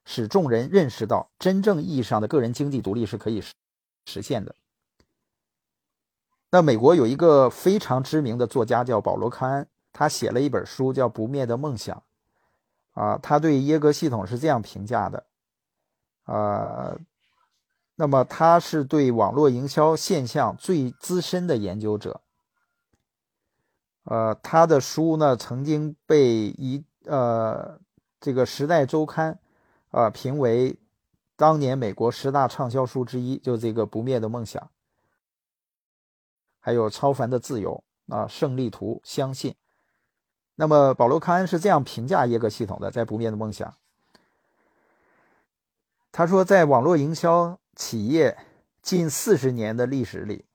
[0.05, 3.53] 使众人认识到真正意义上的个人经济独立是可以实
[4.07, 4.55] 实现的。
[6.55, 12.01] 那美国有一个非常知名的作家叫保罗·康恩，他写了一本书叫《不灭的梦想》。
[13.01, 15.27] 啊，他对耶格系统是这样评价的。
[16.27, 16.97] 啊，
[17.97, 22.21] 那么他是对网络营销现象最资深的研究者。
[24.05, 27.81] 呃，他的书呢曾经被一呃
[28.21, 29.41] 这个《时代周刊》
[29.99, 30.79] 啊评为
[31.35, 34.63] 当年美国十大畅销书之一，就这个《不灭的梦想》，
[36.65, 37.85] 还有《超凡的自由》
[38.17, 39.55] 啊，《胜利图》，相信。
[40.55, 43.69] 那么保罗·康恩是这样评价耶格系统的，在《不灭的梦想》，
[46.11, 48.39] 他说，在网络营销企业
[48.81, 50.47] 近四十年的历史里。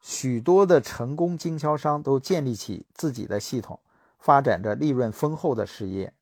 [0.00, 3.78] 许多的成功经销商都建立起自己的系统，
[4.18, 6.12] 发展着利润丰厚的事业，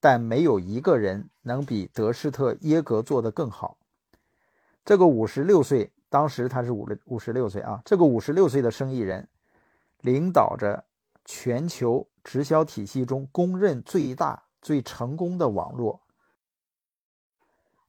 [0.00, 3.76] 但没有一个人能比德施特耶格做得更好。
[4.86, 9.28] 这个五十六岁，当时他是五六五十六岁啊，这个五十六岁的生意人，
[10.02, 10.84] 领导着
[11.24, 16.00] 全球直销体系中公认最大、最成功的网络。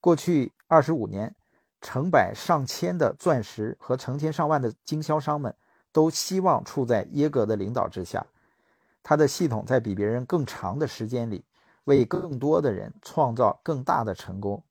[0.01, 1.35] 过去二十五年。
[1.81, 5.55] 成百上千的钻石和成千上万的经销商们
[5.91, 8.25] 都希望处在耶格的领导之下。
[9.03, 11.45] 他的系统在比别人更长的时间里，
[11.83, 14.63] 为更多的人创造更大的成功。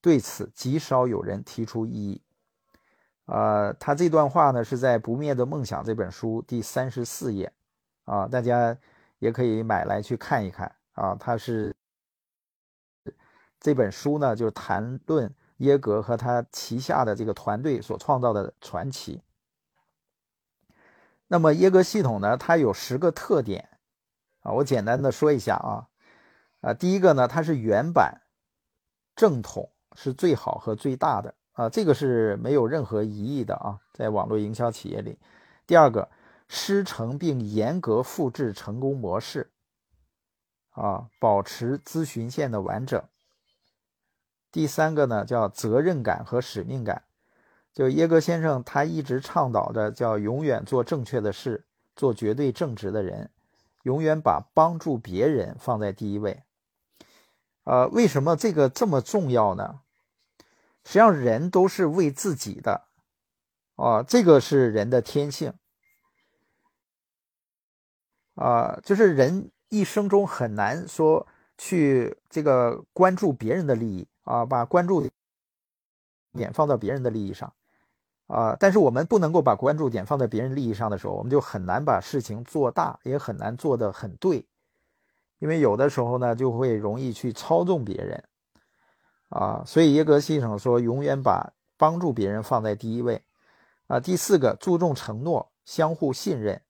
[0.00, 2.22] 对此，极少有人提出异议。
[3.26, 7.52] 呃，他这段话呢，是在《不灭的梦想》这本书第三十四页，
[8.04, 8.76] 啊，大家
[9.18, 10.74] 也可以买来去看一看。
[10.92, 11.74] 啊，他是
[13.58, 15.34] 这本书呢，就是谈论。
[15.58, 19.22] 耶格和他旗下的这个团队所创造的传奇。
[21.28, 23.78] 那么耶格系统呢，它有十个特点
[24.40, 25.86] 啊，我简单的说一下啊
[26.60, 28.22] 啊，第一个呢，它是原版
[29.14, 35.18] 正统是最好和最大的啊，这个是没有任何疑义的啊，在网络营销企业里。
[35.66, 36.10] 第二个，
[36.48, 39.50] 师承并严格复制成功模式
[40.70, 43.02] 啊，保持咨询线的完整。
[44.50, 47.04] 第三个呢，叫责任感和使命感。
[47.72, 51.64] 就耶格先生，他一直倡导的叫永远做正确的事，
[51.96, 53.30] 做绝对正直的人，
[53.82, 56.42] 永远把帮助别人放在第一位。
[57.64, 59.80] 呃，为什么这个这么重要呢？
[60.84, 62.86] 实际上，人都是为自己的，
[63.76, 65.52] 啊，这个是人的天性。
[68.34, 71.26] 啊，就是人一生中很难说
[71.56, 75.08] 去这个关注别人的利益啊，把关注
[76.32, 77.52] 点放到别人的利益上。
[78.26, 84.44] 啊，但是我们不能够把关注点放在别人利益上的时候，我们就很难把事情做大，也很难做得很对，
[85.38, 88.24] 因为有的时候呢，就会容易去操纵别人，
[89.34, 93.24] 啊，所以耶格先生说，永远把帮助别人放在第一位，
[93.88, 96.62] 啊，第四个，注重承诺，相互信任，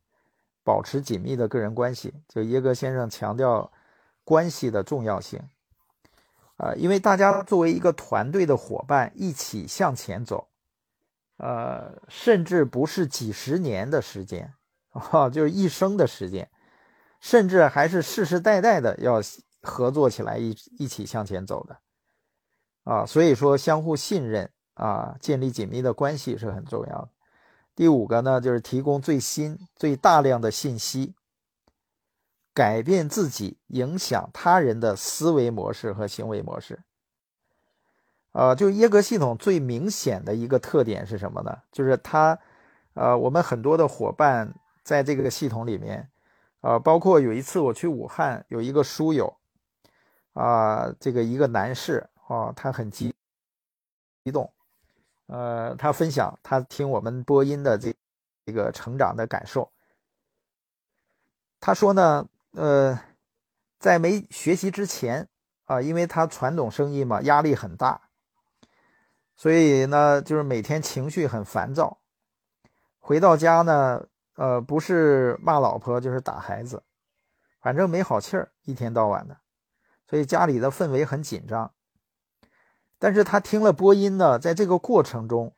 [0.65, 3.71] 保持紧密的个人关系，就耶格先生强调
[4.25, 5.43] 关系的重要性，
[6.57, 10.49] 啊，因为大家作为一个团队的伙伴，一起向前走。
[11.37, 14.55] 呃，甚至不是几十年的时间，
[15.11, 16.49] 啊，就是一生的时间，
[17.21, 19.21] 甚至还是世世代代的要
[19.61, 21.77] 合作起来，一一起向前走的，
[22.85, 27.09] 啊，所以说相互信任啊，建立紧密的关系是很重要的。
[27.75, 31.15] 第五个呢，就是提供最新、最大量的信息，
[32.53, 36.85] 改变自己、影响他人的思维模式和行为模式。
[38.33, 41.59] 呃，就耶格系统最明显的一个特点是什么呢？
[41.73, 42.39] 就是它，
[42.95, 46.11] 呃，我们很多的伙伴在这个系统里面，
[46.61, 49.37] 呃，包括有一次我去武汉，有一个书友，
[50.33, 53.15] 啊，这个一个男士啊，他很激
[54.25, 54.53] 激动，
[55.27, 57.95] 呃，他分享他听我们播音的这
[58.47, 59.71] 这个成长的感受。
[61.61, 62.99] 他说呢，呃，
[63.79, 65.29] 在没学习之前
[65.65, 68.09] 啊，因为他传统生意嘛，压力很大。
[69.37, 72.01] 所以呢，就是每天情绪很烦躁，
[72.99, 74.07] 回到家呢，
[74.37, 76.83] 呃，不是骂老婆就是打孩子，
[77.61, 79.37] 反正没好气儿，一天到晚的，
[80.09, 81.75] 所以家里的氛围很紧张。
[83.05, 85.53] 但是他听了播音呢，在这个过程中，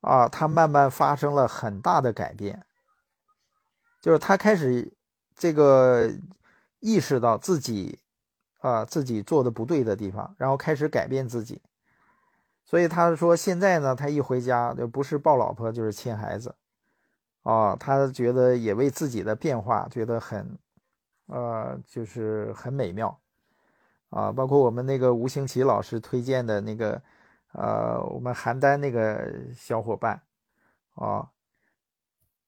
[0.00, 2.66] 啊，他慢慢发生了很大的改变，
[4.00, 4.92] 就是他开始
[5.36, 6.10] 这个
[6.80, 8.00] 意识到自己
[8.58, 11.62] 啊自己做的不对的地方，然后开始改变自己。
[12.64, 16.56] 所以他说，现在呢，他一回家就不是抱老婆就是亲孩子，
[17.44, 20.58] 啊，他觉得也为自己的变化觉得很，
[21.26, 23.20] 呃，就是很美妙，
[24.14, 27.02] 啊，包括我们那个吴兴奇老师推荐的那个，
[27.52, 30.22] 呃，我们邯郸那个小伙伴，
[30.94, 31.28] 啊，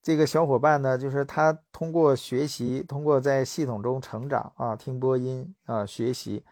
[0.02, 6.44] 这个小伙伴呢，就是他通过学习，通过在系统中成长啊，听播音啊，学习，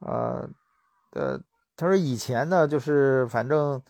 [0.00, 0.48] 呃，
[1.12, 1.40] 呃。
[1.74, 3.82] 他说：“以前呢，就是反正，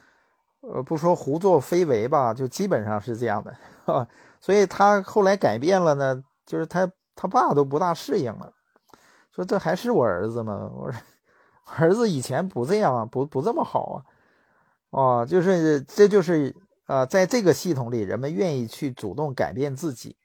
[0.61, 3.55] 呃，不说胡作非为吧，就基本上是这样的，
[3.85, 4.07] 哈。
[4.41, 8.53] 所以他后来改变了呢，就是他他爸都不大适应了，
[9.35, 10.71] 说这还是我儿子吗？
[10.75, 11.01] 我说
[11.77, 14.05] 儿子以前不这样啊，不不这么好啊，
[14.91, 16.55] 哦，就是这就是
[16.85, 20.17] 啊，在这个系统里，人们愿意去主动改变自己，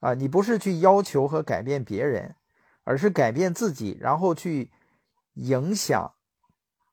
[0.00, 2.36] 啊，你不是去要求和改变别人，
[2.84, 4.70] 而是改变自己，然后去
[5.34, 6.12] 影响。”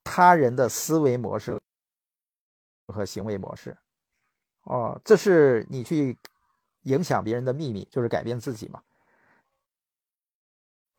[0.06, 1.58] 他人的思维模式
[2.88, 3.78] 和行为模式，
[4.64, 6.18] 哦，这是你去
[6.82, 8.82] 影响别人的秘密，就是改变自己嘛。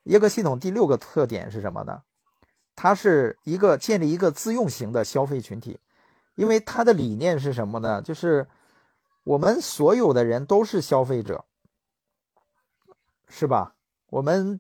[0.04, 2.02] 耶格系统第六个特点是什么呢？
[2.74, 5.78] 它是一个建立一个自用型的消费群体，
[6.34, 8.00] 因为它的理念是什么呢？
[8.02, 8.46] 就是
[9.24, 11.44] 我们所有的人都是消费者，
[13.28, 13.74] 是吧？
[14.08, 14.58] 我们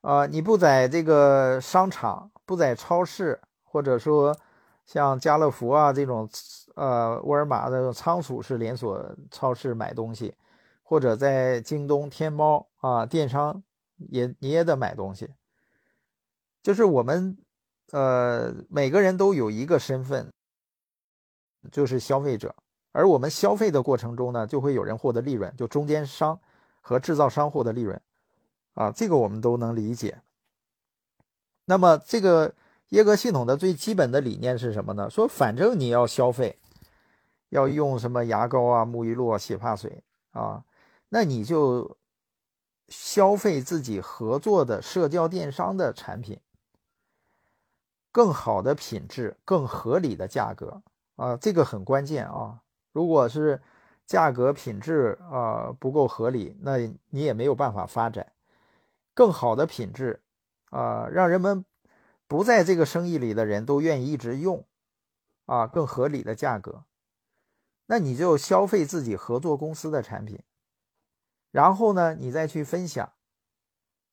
[0.00, 3.40] 啊，你不在这个商场，不在超市。
[3.72, 4.36] 或者说，
[4.84, 6.28] 像家乐福啊这种，
[6.74, 10.34] 呃，沃尔玛的仓储式连锁超市买东西，
[10.82, 13.62] 或者在京东、天猫啊电商
[14.08, 15.28] 也你也得买东西。
[16.62, 17.36] 就是我们，
[17.92, 20.32] 呃，每个人都有一个身份，
[21.70, 22.54] 就是消费者。
[22.92, 26.40] 而我们消费的过程中呢，就会有人获得利润，就中间商
[26.80, 28.00] 和制造商获得利润，
[28.74, 30.20] 啊，这个我们都能理解。
[31.66, 32.54] 那么这个。
[32.90, 35.08] 耶格系统的最基本的理念是什么呢？
[35.08, 36.58] 说反正你要消费，
[37.50, 40.64] 要用什么牙膏啊、沐浴露啊、洗发水啊，
[41.10, 41.96] 那你就
[42.90, 46.38] 消费自己合作的社交电商的产品，
[48.12, 50.82] 更好的品质、更合理的价格
[51.16, 52.60] 啊，这个很关键啊。
[52.92, 53.62] 如果是
[54.04, 56.78] 价格品质啊不够合理，那
[57.10, 58.32] 你也没有办法发展
[59.14, 60.20] 更好的品质
[60.70, 61.64] 啊，让人们
[62.26, 64.66] 不在这个生意里的人都愿意一直用
[65.46, 66.82] 啊，更合理的价格，
[67.86, 70.42] 那你就消费自己合作公司的产品，
[71.50, 73.12] 然后呢，你再去分享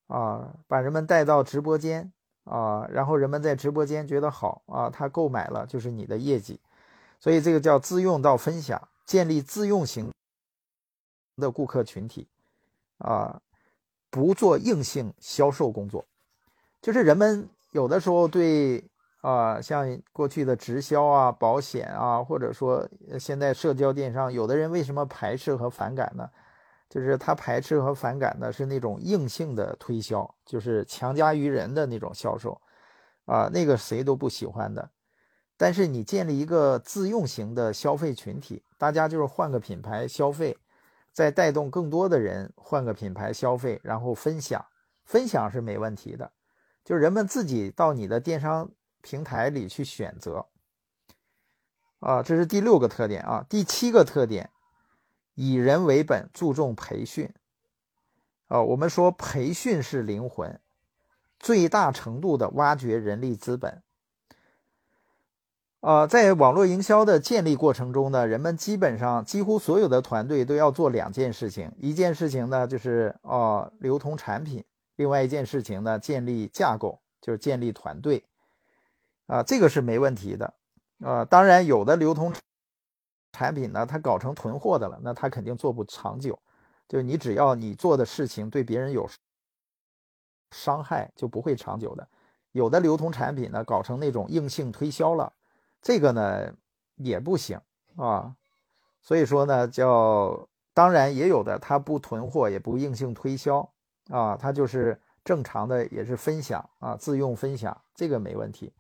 [0.08, 2.12] 啊，把人们带到直播间
[2.44, 6.60] 啊，然后人们在直播间觉得好啊，他购买了就是你的业绩，
[7.20, 8.88] 所以这个叫自用到分享。
[9.06, 10.12] 建立自用型
[11.38, 12.28] 的顾客群体，
[12.98, 13.40] 啊，
[14.10, 16.04] 不做硬性销售工作，
[16.82, 18.84] 就是人们有的时候对
[19.22, 22.86] 啊，像过去的直销啊、保险啊，或者说
[23.18, 26.30] 现在社交电商，有的人为什么排斥和反感呢？
[26.90, 32.62] 就是他排斥和反感的是那种硬性的推销，就是强加于人的那种销售，
[33.26, 34.90] 啊，那个谁都不喜欢的。
[35.58, 40.56] 但是你建立一个自用型的消费群体，大家就是换个品牌消费，
[41.12, 44.64] 再带动更多的人换个品牌消费，然后分享，
[45.04, 46.32] 分享是没问题的，
[46.86, 48.70] 就是人们自己到你的电商
[49.02, 50.46] 平台里去选择。
[52.00, 54.52] 啊，这是第六个特点啊，第七个特点，
[55.38, 57.32] 以人为本，注重培训。
[58.48, 60.60] 啊，我们说培训是灵魂，
[61.40, 63.84] 最大程度的挖掘人力资本。
[65.82, 74.66] 呃，在网络营销的建立过程中呢，人们基本上几乎所有的团队都要做两件事情，一件事情呢就是哦流通产品，
[74.96, 78.24] 另外一件事情呢建立架构，就是建立团队，
[79.28, 80.54] 啊，这个是没问题的，
[81.02, 82.34] 啊，当然有的流通
[83.38, 86.40] 产品呢，它搞成囤货的了，那它肯定做不长久，
[86.88, 89.08] 就你只要你做的事情对别人有
[90.50, 92.08] 伤害，就不会长久的。
[92.52, 95.32] 有的流通产品呢，搞成那种硬性推销了。
[95.84, 96.52] 这个呢
[96.96, 97.62] 也不行
[97.96, 98.36] 啊，
[99.04, 103.72] 所以说呢，叫当然也有的，他不囤货，也不硬性推销
[104.10, 108.74] 啊，他就是正常的，也是分享啊，自用分享，这个没问题。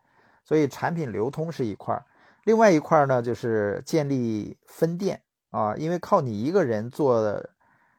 [0.44, 2.04] 所以产品流通是一块儿，
[2.48, 7.46] 另外一块呢就是建立分店啊，因为靠你一个人做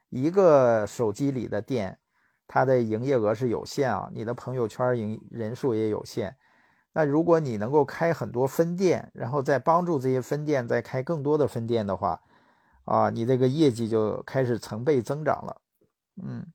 [0.08, 1.98] 一个手机里的店，
[2.46, 6.34] 它的营业额是有限啊，你的朋友圈营人数也有限。
[6.94, 12.18] 那如果你能够开很多分店，然后再帮助这些分店再开更多的分店的话，
[12.84, 15.60] 啊，你这个业绩就开始成倍增长了。
[16.22, 16.46] 嗯，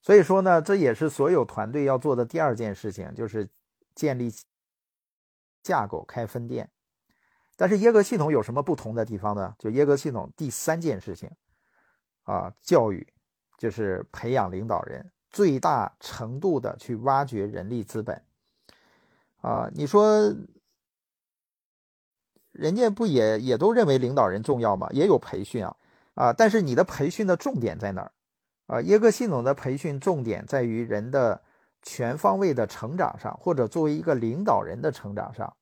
[0.00, 3.46] 所以说呢，这也是所有团队要做的第二件事情，就是
[3.94, 4.32] 建立
[5.62, 6.70] 架构开分店。
[7.56, 9.54] 但是耶格系统有什么不同的地方呢？
[9.58, 11.30] 就耶格系统第三件事情，
[12.24, 13.06] 啊，教育，
[13.58, 18.22] 就是培养领导人，最大程度的去挖掘人力资本。
[19.40, 20.34] 啊，你说，
[22.52, 24.88] 人家不也也都认为领导人重要吗？
[24.90, 25.76] 也有培训啊，
[26.14, 28.12] 啊，但是你的培训的重点在哪儿？
[28.66, 31.40] 啊，耶格系统的培训重点在于人的
[31.82, 35.56] 全方位的成长上，或者作为一个领导人的成长上，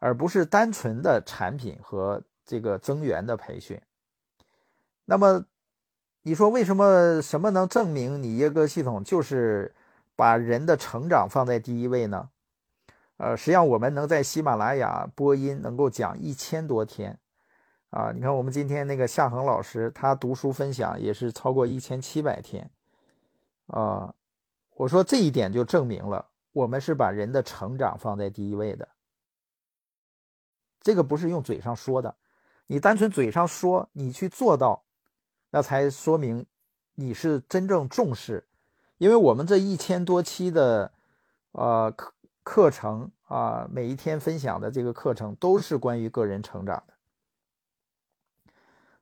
[0.00, 3.80] 而不是单纯的产品和这个增援的培训。
[5.04, 5.44] 那么，
[6.22, 9.72] 你说为什么什么能证明你耶格系统就是
[10.16, 12.28] 把人的成长放在第一位呢？
[13.18, 17.18] 呃，实际上我们能在喜马拉雅播音，能够讲一千多天，
[17.90, 22.70] 啊，你看我们今天那个夏恒老师，他读书分享也是超过一千七百天，
[23.66, 24.14] 啊，
[24.76, 28.88] 我说这一点就证明了我们是把人的成长放在第一位的，
[30.80, 32.14] 这个不是用嘴上说的，
[32.66, 34.84] 你单纯嘴上说，你去做到，
[35.50, 36.46] 那才说明
[36.94, 38.46] 你是真正重视，
[38.98, 40.92] 因为我们这一千多期的，
[41.52, 41.90] 呃。
[41.92, 42.12] 课
[42.42, 46.94] 课程啊，每一天分享的这个课程都是关于个人成长的，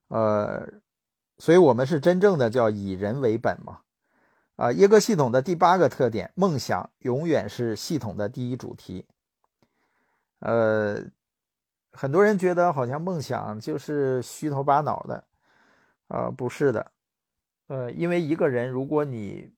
[0.08, 0.68] 呃，
[1.38, 3.80] 所以我们是真正的叫以人为本嘛，
[4.56, 9.06] 啊，耶格系统的第八个特点，梦想永远是系统的第一主题，
[10.40, 11.00] 呃，
[11.98, 15.24] 很多人觉得好像梦想就是虚头巴脑的，
[16.06, 16.92] 啊，不是的，
[17.66, 19.52] 呃，因为一个人如果你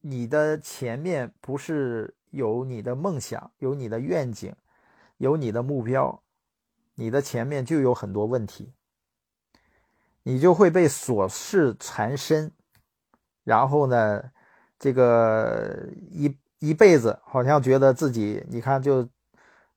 [0.00, 2.14] 你的前面不是。
[2.32, 4.56] 有你的梦想，有你的愿景，
[5.18, 6.22] 有你的目标，
[6.94, 8.72] 你的前面就有很多问题，
[10.22, 12.50] 你就会被琐事缠身，
[13.44, 14.32] 然后呢，
[14.78, 19.06] 这个一一辈子好像觉得自己，你看就，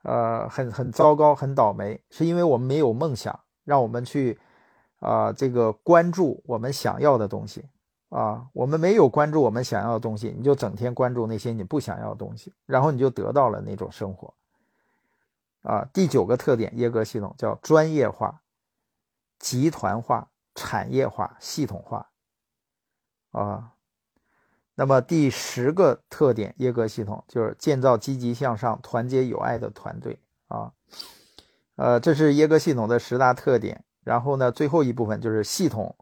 [0.05, 4.39] 呃，很很糟糕，很倒霉，是因为我们没有梦想，让我们去，
[4.99, 7.65] 啊，这个关注我们想要的东西，
[8.09, 14.31] 啊，我们没有关注我们想要的东西，你就整天关注那些你不想要的东西，然后你就得到了那种生活，
[15.63, 18.41] 啊，第九个特点，耶格系统叫专业化、
[19.39, 22.07] 集团化、产业化、系统化，
[23.31, 23.71] 啊。
[24.75, 30.19] 那么第十个特点，耶格系统就是建造积极向上、团结友爱的团队
[30.49, 30.73] 啊。
[31.77, 33.83] 呃，这是耶格系统的十大特点。
[34.03, 35.95] 然后呢，最后一部分就是系统，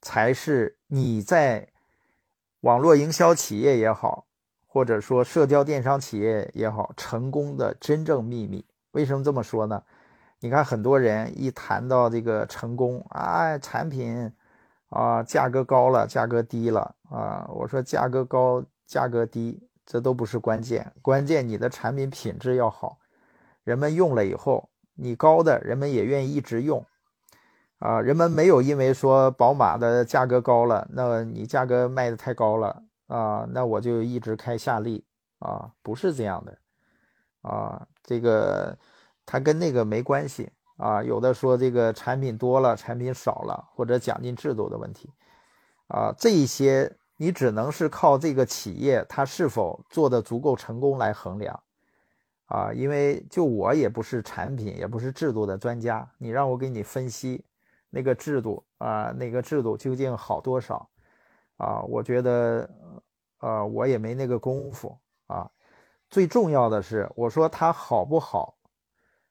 [0.00, 1.68] 才是你在
[2.62, 4.26] 网络营销企业也好，
[4.66, 8.64] 或者说社交电商企业也好，成功的真正秘密。
[8.90, 9.82] 为什么这么说呢？
[10.40, 14.32] 你看，很多人一谈到这个成功啊，产品。
[14.90, 17.46] 啊，价格高了，价格低了啊！
[17.50, 22.98] 我说价格高，价格低，这都不是关键，关键你的产品品质要好，
[23.64, 26.86] 人们用了以后，你高的人们也愿意一直用
[27.80, 28.00] 啊！
[28.00, 35.04] 人们没有因为说宝马的价格高了，那你价格卖的太高了啊，那我就一直开夏利
[35.38, 36.58] 啊，不是这样的
[37.42, 38.78] 啊，这个
[39.26, 40.50] 它跟那个没关系。
[40.78, 45.10] 啊，有的说这个产品多了，产品少了，或者奖金制度的问题，
[45.88, 51.60] 啊，这一些你只能是靠这个企业它是否做的足够成功来衡量，
[52.46, 57.44] 啊，因为就我也不是产品，也不是制度的专家，你让我给你分析
[57.90, 60.88] 那个制度啊，那个制度究竟好多少，
[61.56, 62.70] 啊，我觉得，
[63.40, 65.50] 呃，我也没那个功夫啊。
[66.08, 68.56] 最重要的是，我说它好不好，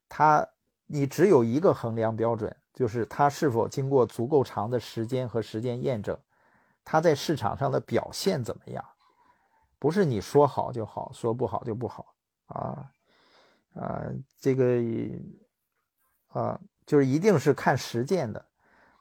[0.09, 0.45] 它。
[0.87, 6.17] 你只有一个衡量标准，就是它是否经过足够长的时间和时间验证，
[6.83, 8.83] 它在市场上的表现怎么样？
[9.79, 12.15] 不是你说好就好，说不好就不好
[12.47, 12.91] 啊
[13.75, 14.01] 啊！
[14.39, 14.81] 这个
[16.29, 18.43] 啊，就是一定是看实践的。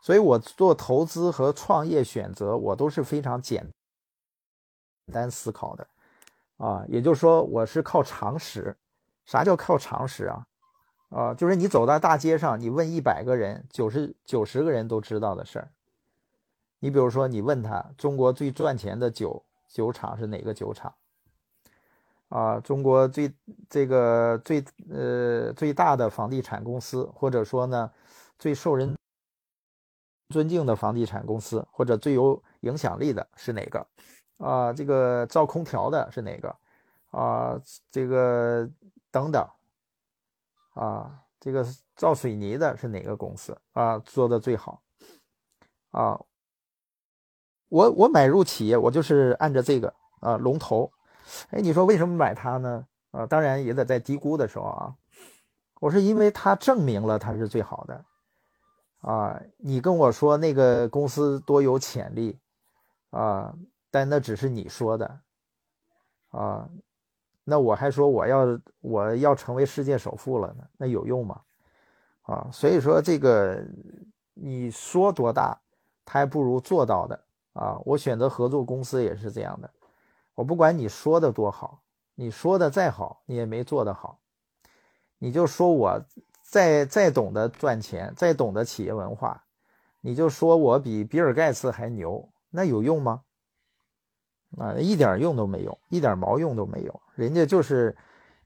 [0.02, 3.66] 所以我做投资和创业选择，我都是非常简
[5.10, 5.88] 单思考的
[6.58, 6.84] 啊。
[6.88, 8.76] 也就是说，我是靠常识。
[9.24, 10.46] 啥叫靠常识啊？
[11.08, 15.70] 啊，就是你走到大街上，你问一百个人，九十九十个人都知道的事儿。
[16.80, 20.92] 你比如说，你问他中国最赚钱的酒酒厂是哪个酒厂？
[22.28, 23.32] 啊，中国最
[23.70, 27.90] 这个最呃最大的房地产公司，或者说呢
[28.36, 28.96] 最受人
[30.30, 33.86] 尊敬的房地产公司，或者最有影响力的是哪个？
[34.38, 36.56] 啊，这个造空调的是哪个？
[37.12, 37.60] 啊，
[37.92, 38.68] 这个
[39.12, 39.48] 等等。
[40.76, 41.66] 啊，这个
[41.96, 43.98] 造水泥的是哪个公司啊？
[44.00, 44.82] 做的最好
[45.90, 46.20] 啊！
[47.68, 50.92] 我我买入企业，我就是按照这个啊龙头。
[51.50, 52.86] 哎，你说为什么买它呢？
[53.10, 54.94] 啊，当然也得在低估的时候啊。
[55.80, 58.04] 我是因为它证明了它是最好的
[58.98, 59.40] 啊。
[59.56, 62.38] 你跟我说那个公司多有潜力
[63.10, 63.54] 啊，
[63.90, 65.20] 但那只是你说的
[66.28, 66.68] 啊。
[67.48, 71.40] 那我还说我要我要成为世界首富了呢，那有用吗？
[72.22, 73.64] 啊，所以说这个
[74.34, 75.56] 你说多大，
[76.04, 77.78] 他还不如做到的啊。
[77.84, 79.70] 我选择合作公司也是这样的，
[80.34, 81.80] 我不管你说的多好，
[82.16, 84.18] 你说的再好，你也没做得好。
[85.18, 86.04] 你就说我
[86.42, 89.40] 再再懂得赚钱，再懂得企业文化，
[90.00, 93.22] 你就说我比比尔盖茨还牛，那有用吗？
[94.58, 97.00] 啊，一点用都没有，一点毛用都没有。
[97.14, 97.94] 人家就是，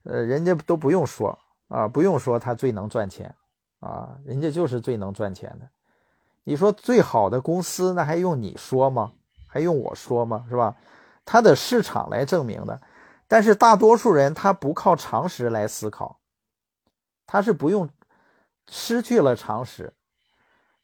[0.03, 1.37] 呃，人家都不用说
[1.67, 3.33] 啊，不用说他最能赚钱
[3.79, 5.69] 啊，人家就是最能赚钱的。
[6.43, 9.11] 你说最好的公司，那还用你说吗？
[9.47, 10.45] 还用我说吗？
[10.49, 10.75] 是吧？
[11.23, 12.81] 他的市场来证明的。
[13.27, 16.19] 但是大多数人他不靠常识来思考，
[17.25, 17.89] 他是不用，
[18.67, 19.93] 失去了常识，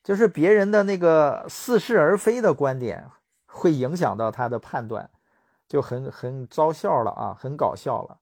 [0.02, 3.10] 就是别人的那个似是而非的观点
[3.58, 5.10] 会影响到他的判断。
[5.70, 8.18] 就很很招笑了啊，很搞笑了，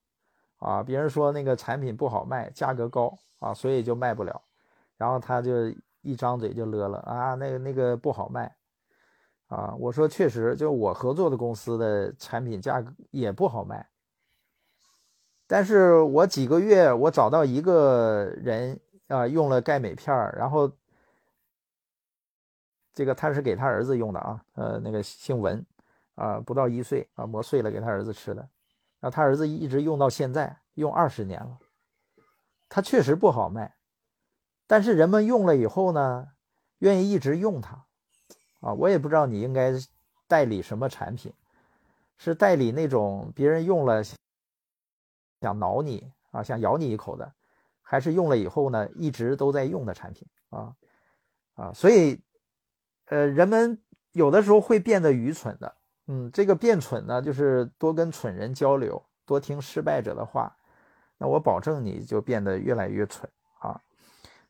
[0.58, 4.42] 啊，别人说那个产品不好卖，价格高啊，所以就卖不了，
[4.98, 5.72] 然后他就
[6.02, 8.52] 一张嘴就乐了啊，那个那个不好卖，
[9.46, 13.88] 啊，我说确实，就我合作的公司的产品价格也不好卖，
[15.46, 20.68] 但是我几个月我找到一个人啊，用了钙镁片儿然后
[22.96, 25.64] 这个他是给他儿子用的啊，呃，那个姓文。
[26.16, 28.40] 啊，不到一岁啊，磨碎了给他儿子吃的，
[29.02, 31.60] 然后他儿子一直用到现在，用二十年了。
[32.70, 33.76] 他确实不好卖，
[34.66, 36.30] 但是人们用了以后呢，
[36.78, 37.86] 愿意一直用它。
[38.62, 39.74] 啊，我也不知道你应该
[40.26, 41.34] 代理什么产品，
[42.16, 44.02] 是代理那种别人用了
[45.42, 47.30] 想挠你啊，想咬你一口的，
[47.82, 50.74] 还是用了以后呢，一直都在用的产品啊
[51.56, 52.24] 啊，所以
[53.06, 53.80] 呃，人们
[54.14, 55.76] 有的时候会变得愚蠢的，
[56.08, 60.56] 嗯，这个变蠢呢，就是多跟蠢人交流，多听失败者的话，
[61.18, 63.30] 那我保证你就变得越来越蠢
[63.60, 63.80] 啊。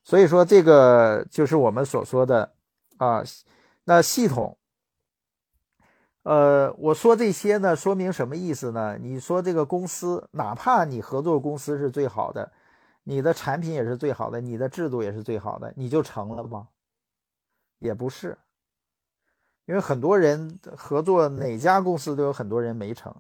[0.04, 2.54] 所以说，这个就是我们所说的
[2.98, 3.24] 啊，
[3.84, 4.58] 那系统。
[6.24, 8.98] 呃，我说这些呢，说明什么意思呢？
[9.00, 12.52] 你说这个公司，哪怕你合作公司是最好的，
[13.04, 16.70] 你的产品也是最好的，你的制度也是最好的，你就成了吗？
[17.78, 18.36] 也不是，
[19.66, 23.14] 因为很多人合作哪家公司都有很多人没成，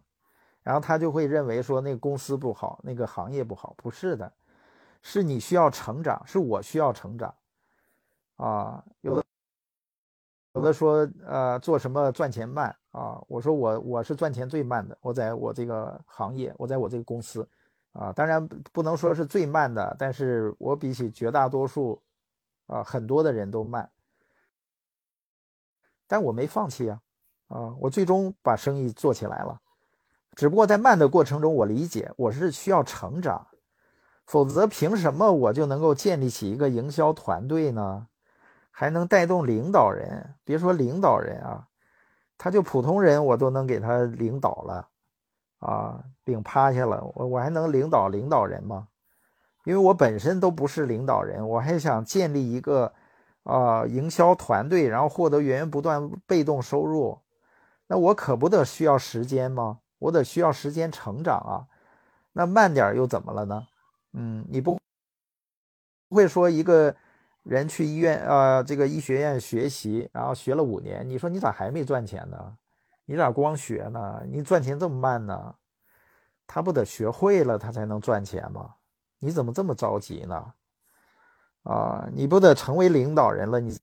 [0.61, 4.31] 然后他就会认为说那个公司不好，那个行业不好，不是的，
[5.01, 7.33] 是你需要成长，是我需要成长，
[8.37, 9.23] 啊，有的。
[10.53, 13.21] 有的说，呃，做什么赚钱慢啊？
[13.27, 17.45] 我说我我是赚钱最慢的，我在我这个行业，我在我这个公司，
[17.91, 22.01] 啊，当然不能说是最慢的，但是我比起绝大多数，
[22.67, 23.91] 啊，很多的人都慢，
[26.07, 26.99] 但我没放弃啊，
[27.47, 29.59] 啊，我最终把生意做起来了，
[30.35, 33.47] 只不过在慢的过程中，我理解我是需要成长，
[34.25, 38.07] 否则凭什么我就能够建立起一个营销团队呢？
[38.69, 41.67] 还能带动领导人，别说领导人啊，
[42.37, 44.89] 他就普通人我都能给他领导了，
[45.59, 48.89] 啊，领趴下了，我我还能领导领导人吗？
[49.63, 52.93] 因为我本身都不是领导人，我还想建立一个
[53.45, 57.17] 啊营销团队，然后获得源源不断被动收入，
[57.87, 59.79] 那我可不得需要时间吗？
[59.97, 61.65] 我得需要时间成长啊，
[62.33, 63.67] 那慢点又怎么了呢？
[64.11, 64.77] 嗯，你不
[66.09, 66.93] 会说一个。
[67.45, 72.57] 人去医院啊，这个医学院学习，然后学了五年，你说你咋还没赚钱呢？
[73.05, 74.23] 你咋光学呢？
[74.27, 75.53] 你赚钱这么慢呢？
[76.47, 78.73] 他不得学会了，他才能赚钱吗？
[79.19, 80.53] 你怎么这么着急呢？
[81.65, 83.77] 啊，你不得成为领导人了，你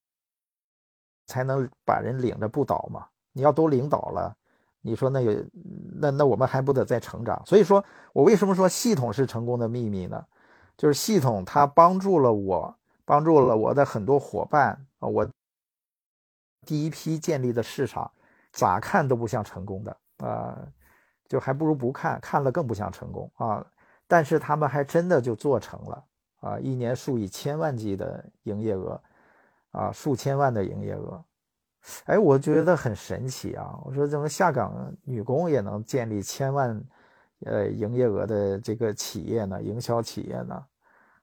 [1.27, 3.07] 才能把人领着不倒吗？
[3.33, 4.35] 你要都领导了，
[4.81, 5.45] 你说那有
[6.01, 7.43] 那那我们还不得再成长？
[7.45, 10.25] 所以说我为什么说系统是成功的秘密呢？
[10.77, 12.75] 就是系统它帮助了我。
[13.05, 15.29] 帮助了我的很多伙伴啊，我
[16.65, 18.09] 第一批建立的市场，
[18.53, 20.57] 咋看都不像成功的啊，
[21.29, 23.67] 就还不如不看，看了更不像成功啊。
[24.07, 26.03] 但是他们还真的就做成了
[26.43, 29.01] 啊，一年数以千万计的营业额
[29.71, 31.25] 啊，数千万的营业额，
[32.05, 33.79] 哎，我觉得很神奇啊。
[33.85, 36.85] 我说怎么下岗女工也能建立千万
[37.47, 39.63] 呃营业额的这个企业呢？
[39.63, 40.65] 营销企业呢？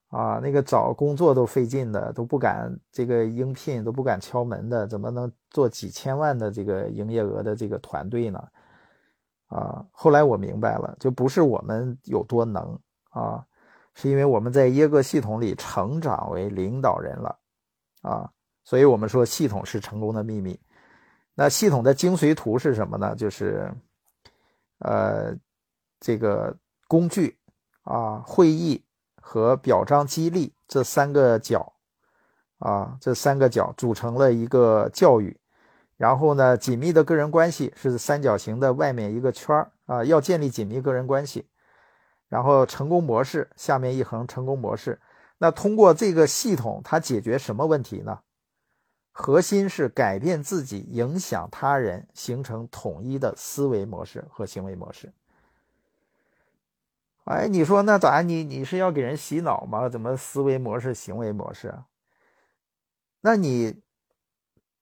[0.08, 8.44] 啊，那个找工作都费劲的，都不敢这个应聘，都不敢敲门的，怎么能做几千万的这个营业额的这个团队呢？
[9.50, 13.46] 啊，后来我明白了，就不是我们有多能啊，
[13.96, 17.40] 是因为我们在耶格系统里成长为领导人了
[18.02, 18.32] 啊，
[18.64, 20.60] 所以我们说系统是成功的秘密。
[21.36, 23.16] 那系统的精髓图是什么呢？
[23.16, 23.72] 就是
[24.80, 25.36] 呃，
[26.00, 26.56] 这个
[26.88, 27.38] 工具
[27.84, 28.84] 啊，会议。
[29.22, 31.74] 和表彰激励这三个角，
[32.58, 35.38] 啊，这三个角组成了一个教育。
[35.98, 41.48] 然后呢，紧密的个人关系是三角形的外面一个圈儿啊，要建立紧密个人关系。
[42.30, 45.02] 然后成功模式下面一横成功模式。
[45.38, 48.20] 那通过这个系统，它解决什么问题呢？
[49.12, 55.12] 核心是改变自己，影响他人，形成统一的思维模式和行为模式。
[57.26, 58.22] 哎，你说那咋？
[58.22, 59.90] 你你是要给人洗脑吗？
[59.90, 61.78] 怎么思维模式、行为模式？
[63.22, 63.82] 那你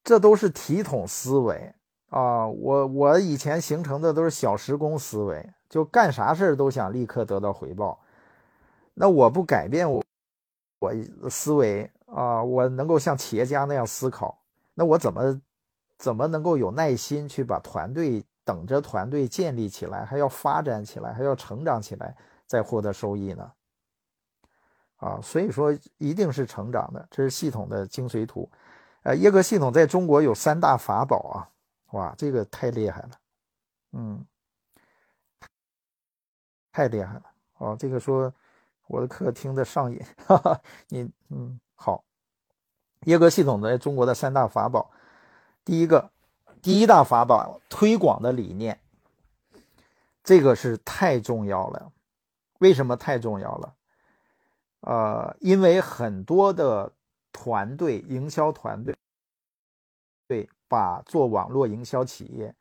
[0.04, 1.74] 这都是体统思维
[2.10, 2.48] 啊！
[2.48, 8.00] 我我以前形成的都是小时工思维，就干啥事儿都想立刻得到回报。
[8.94, 10.04] 那我不改变我
[10.80, 10.94] 我
[11.30, 14.38] 思维啊，我能够像企业家那样思考，
[14.74, 15.42] 那我怎么
[15.98, 22.16] 怎么能够有耐心去把团队等着团队建立起来，还要发展起来，还要成长起来？
[22.48, 23.52] 再获得收益呢？
[24.98, 28.50] 啊，所以说一定是成长的，这是系统的精髓图。
[29.04, 31.50] 呃，耶格系统在中国有三大法宝啊，
[31.92, 33.10] 哇，这个太厉害了，
[33.92, 34.26] 嗯，
[36.78, 37.24] 太厉害了。
[37.58, 38.32] 哦，这个说
[38.86, 42.04] 我的课听得上瘾， 哈哈，你嗯好。
[43.06, 44.92] 耶格系统在中国的三大法宝，
[45.66, 46.12] 第一个，
[46.62, 48.80] 第一大法宝推广的理念，
[50.24, 51.92] 这个是太重要了。
[52.60, 53.76] 为什么太重要了？
[54.82, 56.94] 呃，因为很多的
[57.32, 58.96] 团队、营销团队，
[60.28, 62.54] 对，把做网络营销企业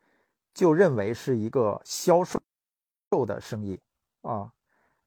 [0.55, 2.41] 就认为是一个销售
[3.27, 3.79] 的生意
[4.21, 4.51] 啊。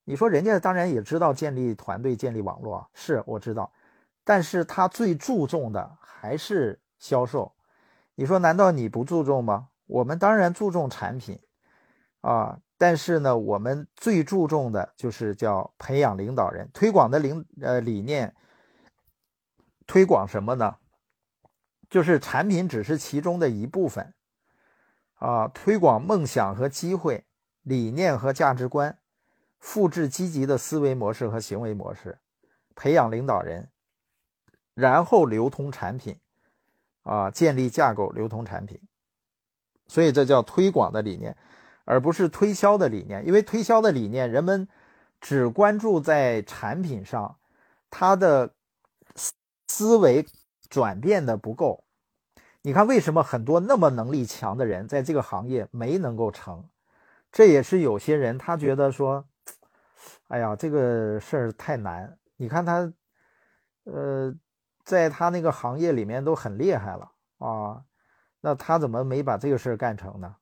[0.05, 3.73] 你说人家当然也知道建立团队、建立网络，是我知道，
[4.25, 7.53] 但是他最注重的还是销售。
[8.17, 9.69] 你说难道你不注重吗？
[9.87, 11.41] 我们当然注重产品
[12.21, 18.35] 啊，但是呢，我们最注重的就是叫培养领导人，推广的领呃理念，
[19.87, 20.77] 推广什么呢？
[21.89, 24.15] 就是产品只是其中的一部分
[25.15, 27.27] 啊，推广梦想和机会，
[27.63, 29.00] 理念和价值观，
[29.61, 32.19] 复制积极的思维模式和行为模式，
[32.75, 33.69] 培养领导人，
[34.75, 36.19] 然后流通产品
[37.03, 38.81] 啊，建立架构，流通产品。
[39.87, 41.37] 所以这叫推广的理念，
[41.85, 43.27] 而不是推销的理念。
[43.27, 44.67] 因为推销的理念，人们
[45.21, 47.37] 只关注在产品上，
[47.91, 48.55] 他的
[49.69, 50.27] 思维
[50.69, 51.85] 转变的不够。
[52.63, 56.69] 你看，为什么很多那么能力强的人在这个行业没能够成？
[57.33, 59.27] 这也是有些人他觉得说，
[60.31, 62.17] 哎呀，这个事儿太难。
[62.37, 62.93] 你看他，
[63.85, 64.33] 呃，
[64.85, 67.85] 在他那个行业里面都很厉害了啊。
[68.41, 70.37] 那他怎么没把这个事儿干成呢？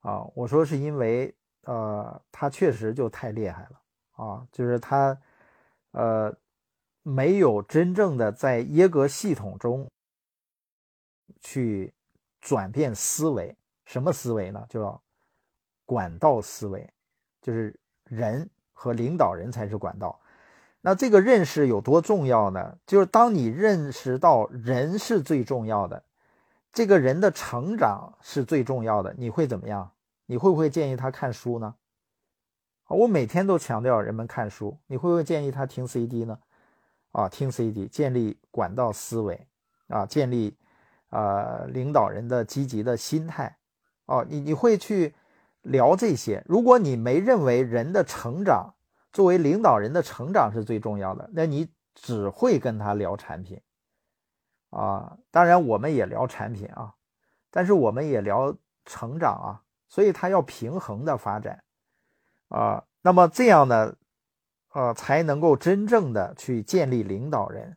[0.00, 3.80] 啊，我说是因为，呃，他确实就太厉害了
[4.16, 5.16] 啊，就是他，
[5.92, 6.36] 呃，
[7.02, 9.88] 没有真正的在耶格系统中
[11.40, 11.94] 去
[12.40, 13.56] 转变思维。
[13.84, 14.66] 什么思维呢？
[14.68, 15.00] 叫
[15.86, 16.92] 管道思维，
[17.40, 18.50] 就是人
[18.82, 20.18] 和领导人才是管道。
[20.80, 22.76] 那这个认识有多重要呢？
[22.84, 26.02] 就是当你认识到人是最重要的。
[26.72, 29.92] 这个人的成长是最重要的，你会怎么样？
[30.26, 31.76] 你会不会建议他看书呢？
[32.88, 36.36] 我每天都强调人们看书，你会不会建议他听 CD 呢？
[37.12, 39.46] 啊，听 CD，建立管道思维，
[39.86, 40.56] 啊，建立
[41.10, 43.56] 呃领导人的积极的心态，
[44.06, 45.14] 哦，你你会去
[45.62, 46.44] 聊这些。
[46.46, 48.74] 如果你没认为人的成长
[49.12, 53.60] 作为领导人的成长是最重要的，那你只会跟他聊产品。
[54.70, 56.94] 啊，当然我们也聊产品啊，
[57.50, 58.56] 但是我们也聊
[58.86, 61.62] 成长啊，所以它要平衡的发展
[62.48, 63.94] 啊，那么这样呢，
[64.72, 67.76] 呃，才能够真正的去建立领导人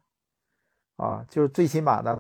[0.96, 2.18] 啊，就是最起码呢，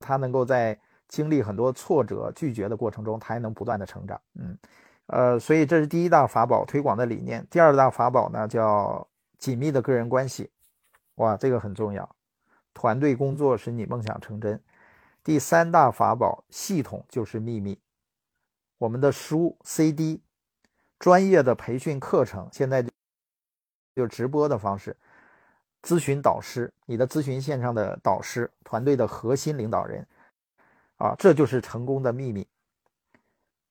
[0.00, 4.20] 他能够在经历很多挫折、拒绝的过程中，他还能不断的成长。
[4.34, 4.58] 嗯，
[5.06, 7.46] 呃，所以这是第一大法宝推广的理念。
[7.50, 9.06] 第二大法宝呢，叫
[9.38, 10.50] 紧密的个人关系，
[11.16, 12.08] 哇，这个很重要。
[12.74, 14.60] 团队工作使你梦想成真。
[15.24, 17.78] 第三大法宝，系统就是秘密。
[18.78, 20.22] 我们的书、CD、
[20.98, 22.84] 专业的培训课程，现在
[23.94, 24.94] 就直播的方式，
[25.82, 30.06] 咨询导师，你的咨询线上的导师，团队的核心领导人，
[30.96, 32.46] 啊，这就是成功的秘密。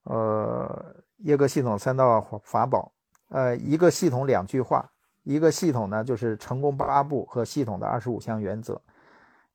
[0.03, 2.91] 呃，耶格系统三道法宝，
[3.29, 4.91] 呃，一个系统两句话，
[5.23, 8.79] 一个系统呢就是成功八步和系统的二十五项原则。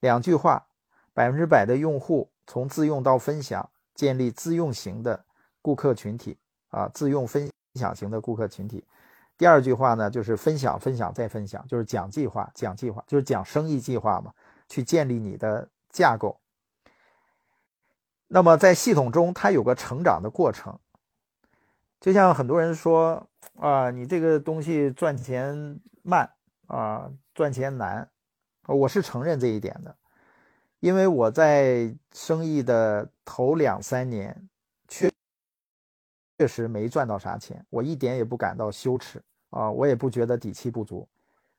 [0.00, 0.66] 两句话，
[1.14, 5.24] 百分之百的用户从自用到分享，建立自用型的
[5.62, 6.36] 顾客群体
[6.70, 8.84] 啊，自用分享型的顾客群体。
[9.38, 14.32] 第二句话呢，就是分享、分享再分享，就是讲计划、讲计划，就是讲生意计划嘛，
[14.68, 16.36] 去建立你的架构。
[18.32, 20.78] 那么在系统中，它有个成长的过程，
[22.00, 26.30] 就像很多人说啊，你这个东西赚钱慢
[26.68, 28.08] 啊，赚钱难。
[28.66, 29.96] 我是承认这一点的，
[30.78, 34.48] 因为我在生意的头两三年
[34.86, 35.12] 确
[36.38, 39.20] 确实没赚到啥钱，我一点也不感到羞耻
[39.50, 41.08] 啊，我也不觉得底气不足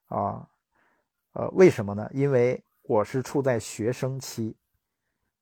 [0.07, 0.47] 啊，
[1.33, 2.09] 呃，为什么呢？
[2.13, 4.55] 因为我是处在学生期，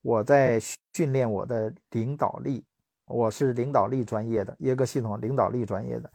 [0.01, 0.59] 我在
[0.93, 2.63] 训练我的领导力，
[3.05, 6.11] 我是领导力专业的耶格系统领导力专业的，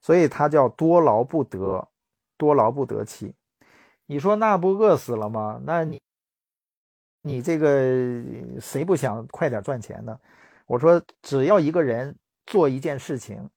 [0.00, 1.86] 所以它叫多劳不得，
[2.36, 3.34] 多劳不得期。
[4.06, 5.60] 你说那不饿死了吗？
[5.64, 6.00] 那你，
[7.22, 8.22] 你这个
[8.60, 10.18] 谁不想快点赚钱呢？
[10.66, 13.50] 我说，只要一个人做一件事情，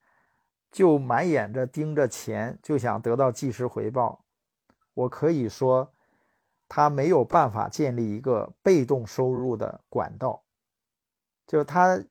[0.72, 4.23] 就满眼着盯着钱，就想得到即时回报，
[4.93, 5.93] 我可以说，
[6.69, 10.41] 他没有办法建立一个被动收入的管道。
[11.45, 12.01] 就他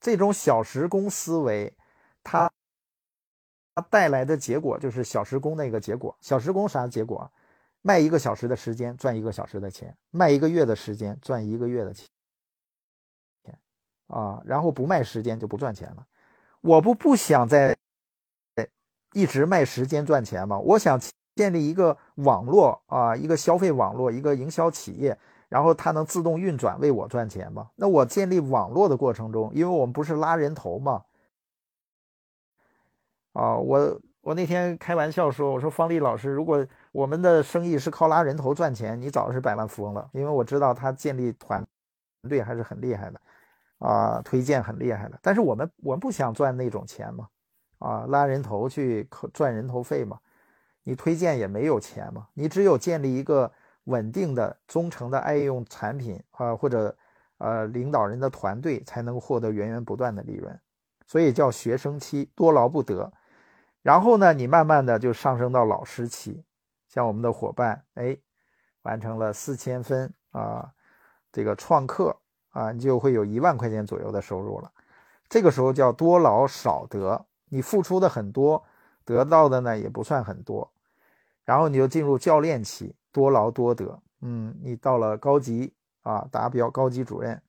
[0.00, 1.76] 这种小时工思维，
[2.22, 2.50] 他
[3.74, 6.16] 他带来的结果就是小时工那个结果。
[6.20, 7.30] 小时工啥结果？
[7.86, 12.08] 卖一个小时的时间赚一个小时的钱，卖一个月的时间赚一个月的钱，
[14.06, 16.06] 啊，然后不卖时间就不赚钱了。
[16.62, 17.76] 我不不想在
[19.12, 20.58] 一直卖时间赚钱吗？
[20.58, 20.98] 我想
[21.34, 27.70] 建立一个网络啊，一个消费网络，一个营销企业，然后它能自动运转为我赚钱吗？
[27.76, 31.04] 那我建立网络的过程中，因为我们不是拉人头吗？
[33.32, 34.00] 啊，我。
[34.24, 41.62] 我那天开玩笑说，我说方丽老师，如果我们的生意是靠拉人头赚钱，你早是百万富翁了，因为我知道他建立团
[42.26, 43.20] 队还是很厉害的，
[43.80, 45.18] 啊，推荐很厉害的。
[45.20, 47.28] 但是我们我们不想赚那种钱嘛，
[47.80, 50.18] 啊，拉人头去赚人头费嘛，
[50.84, 53.50] 你推荐也没有钱嘛，你只有建立一个
[53.84, 56.96] 稳定的、忠诚的爱用产品啊，或者
[57.38, 60.60] 呃领导人的团队，才能获得源源不断的利润。
[61.06, 63.12] 所以叫学生期，多劳不得。
[63.82, 66.44] 然后呢，你慢慢的就上升到老师期，
[66.88, 68.16] 像我们的伙伴，哎，
[68.82, 70.72] 完成了四千分啊，
[71.30, 72.16] 这个创客
[72.50, 74.70] 啊，你就会有一万块钱左右的收入了。
[75.28, 78.64] 这个时候叫多劳少得，你付出的很多，
[79.04, 80.70] 得到的呢也不算很多。
[81.44, 84.02] 然后你就进入教练期，多劳多得。
[84.20, 87.40] 嗯，你到了高级啊，达标高级主任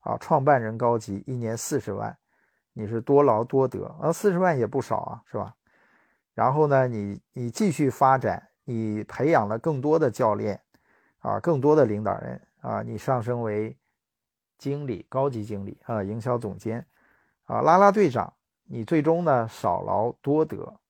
[0.00, 2.16] 啊，创办人高级，一年四十万。
[2.72, 5.54] 你是多劳多得啊，四十万也不少啊，是吧？
[6.34, 10.62] 然后呢，你你继续发展，你培养了更多的教练
[11.18, 13.76] 啊，更多的领导人啊，你上升为
[14.56, 16.86] 经理、高级经理啊，营销总监
[17.44, 18.32] 啊，拉拉队长，
[18.64, 20.80] 你最终呢少劳多得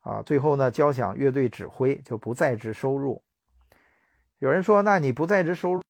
[0.00, 3.22] 啊，最后呢交响乐队指挥就不在职收入。
[4.38, 5.80] 有人说，那你不在职收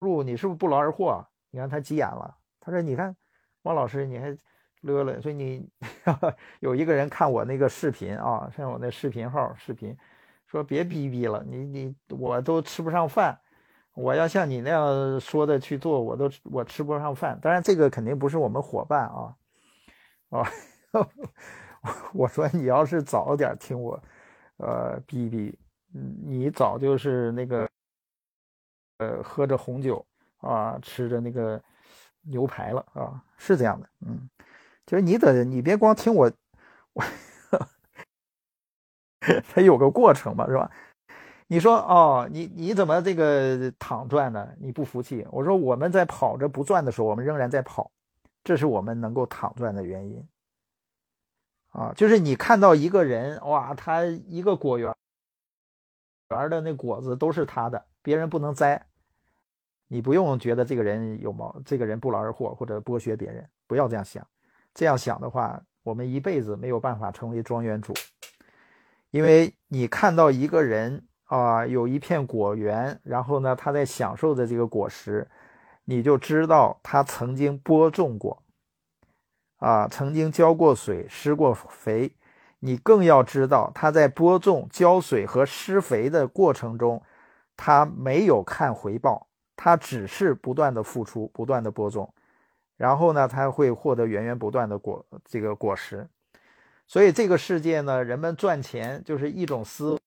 [0.00, 1.26] 入，你是不是不劳而获？
[1.50, 3.16] 你看他急眼了，他说，你看。
[3.62, 4.38] 汪老师，你还
[4.82, 5.68] 乐了，所以你
[6.60, 9.96] 有一个人看我那个视频啊，像我那视频号视频，
[10.46, 13.36] 说别逼逼了，你你我都吃不上饭，
[13.94, 17.36] 我要像你那样说的去做，我都我吃不上饭。
[17.42, 19.36] 当然，这个肯定不是我们伙伴啊，
[20.30, 20.48] 啊，
[22.12, 24.02] 我说你要是早点听我，
[24.58, 25.58] 呃，逼逼，
[26.24, 27.68] 你早就是那个，
[28.98, 30.04] 呃，喝着红酒
[30.38, 31.60] 啊，吃着那个。
[32.28, 34.28] 牛排了啊，是这样的，嗯，
[34.84, 36.28] 就是你得，你别光听我，
[36.92, 37.04] 我，
[39.54, 40.68] 它有个过程嘛，是吧？
[41.46, 44.52] 你说哦，你你怎么这个躺赚呢？
[44.58, 45.24] 你不服气？
[45.30, 47.88] 我说我们在跑着不赚的时候，我们仍然在跑，
[48.42, 50.26] 这是我们能够躺赚的原因
[51.76, 51.92] 啊。
[51.94, 54.94] 就是你看到一个人哇，他一个果园
[56.30, 58.86] 园的那果子都是他的，别人不能摘。
[59.88, 64.26] 你不用觉得这个人有毛，这个人不劳而获或者剥削别人，不要这样想。
[64.74, 67.94] 这样想的话，我们一辈子没有办法成为庄园主，
[69.10, 75.26] 因为你看到一个人啊，有一片果园，然后呢，他在享受着这个果实，
[75.84, 78.42] 你就知道他曾经播种过，
[79.56, 82.12] 啊，曾经浇过水、施过肥。
[82.60, 87.02] 你更要知道他在播种、浇水和施肥的过程中，
[87.56, 89.28] 他没有看回报。
[89.58, 92.12] 他只是不断的付出，不断的播种，
[92.76, 96.06] 然后呢，他会获得源源不断的果这个果实。
[96.86, 99.98] 所以这个世界呢，人们赚钱就是一种思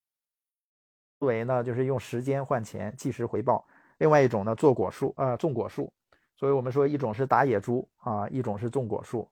[1.19, 3.65] 维呢，就是用时间换钱，即时回报；
[3.97, 5.91] 另外一种呢，做果树啊，种果树。
[6.35, 9.27] 所以我们说，一种是打野猪啊，一种是种果树。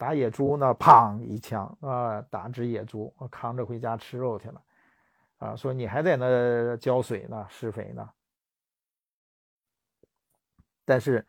[0.00, 4.62] 打野猪呢，砰一枪啊，打只野猪，扛着回家吃肉去了
[5.36, 5.54] 啊。
[5.54, 8.08] 说你还在那浇水呢，施肥呢。
[10.86, 11.22] 但是，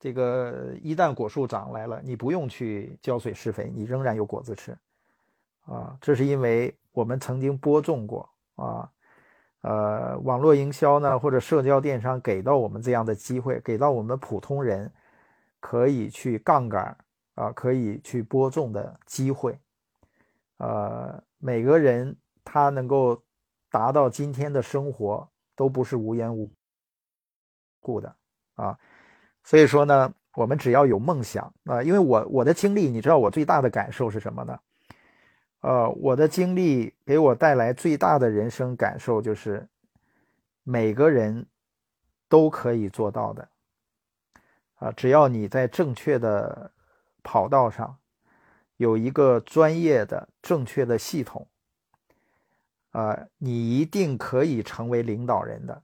[0.00, 4.76] 这个一旦果树长来了，你不用去浇水施肥，你仍然有果子吃，
[5.66, 8.90] 啊，这是因为我们曾经播种过啊，
[9.60, 14.92] 呃，网络营销呢，或者社交电商给到我们这样的机会，给到我们普通人
[15.60, 16.98] 可以去杠杆
[17.38, 19.56] 啊，可以去播种的机会，
[20.56, 23.22] 呃，每个人他能够
[23.70, 26.50] 达到今天的生活，都不是无缘无
[27.78, 28.12] 故的
[28.54, 28.76] 啊。
[29.44, 34.58] 所以说呢，我们只要有梦想啊，因为我我的经历，你知道我最大的感受是什么呢？
[35.60, 39.64] 呃，我的经历给我带来最大的人生感受就是，
[40.64, 41.46] 每个人
[42.28, 43.48] 都可以做到的
[44.74, 46.72] 啊，只要你在正确的
[47.30, 47.98] 跑道上，
[48.78, 51.46] 有一个专业的正确的系统，
[52.92, 55.82] 啊，你一定可以成为领导人的。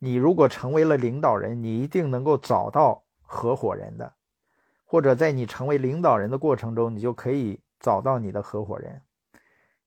[0.00, 4.12] 你如果成为了领导人，你一定能够找到合伙人的，
[4.84, 9.00] 或者在你成为领导人的过程中，你就可以找到你的合伙人。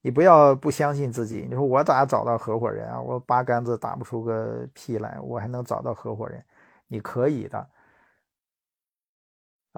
[0.00, 2.98] 你不要不相信自己，你说我咋找到合伙人啊？
[2.98, 6.42] 我八竿子打不出个屁来，我还能找到合伙人？
[6.86, 7.68] 你可以的，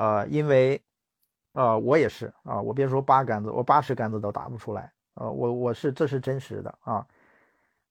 [0.00, 0.82] 啊，因为，
[1.52, 7.06] 啊，我也是啊，我别说八杆子，我八十杆子都打不出来呃，我我是这是真实的啊。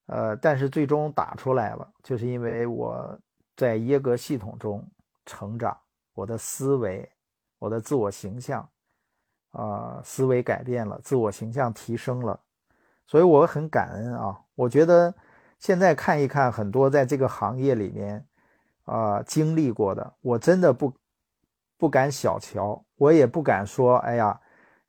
[0.08, 3.16] 呃，但是最终打出来了，就是因为我
[3.56, 4.84] 在耶格系统中
[5.24, 5.78] 成长，
[6.16, 7.08] 我的思维，
[7.60, 8.68] 我的自我形象，
[9.52, 12.40] 啊，思维改变了，自我形象提升了，
[13.06, 14.36] 所以我很感恩啊。
[14.56, 15.14] 我觉得
[15.60, 18.26] 现在看一看很多在这个行业里面
[18.86, 20.92] 啊经历过的，我真的不
[21.80, 24.38] 不敢小瞧，我也不敢说，哎呀，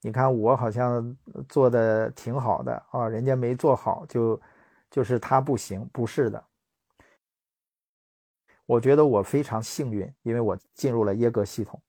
[0.00, 1.16] 你看我好像
[1.48, 4.38] 做的挺好的啊，人家没做好就
[4.90, 6.44] 就是他不行，不是的。
[8.66, 11.80] 我觉得我非常幸运，因为我进入了耶格系统。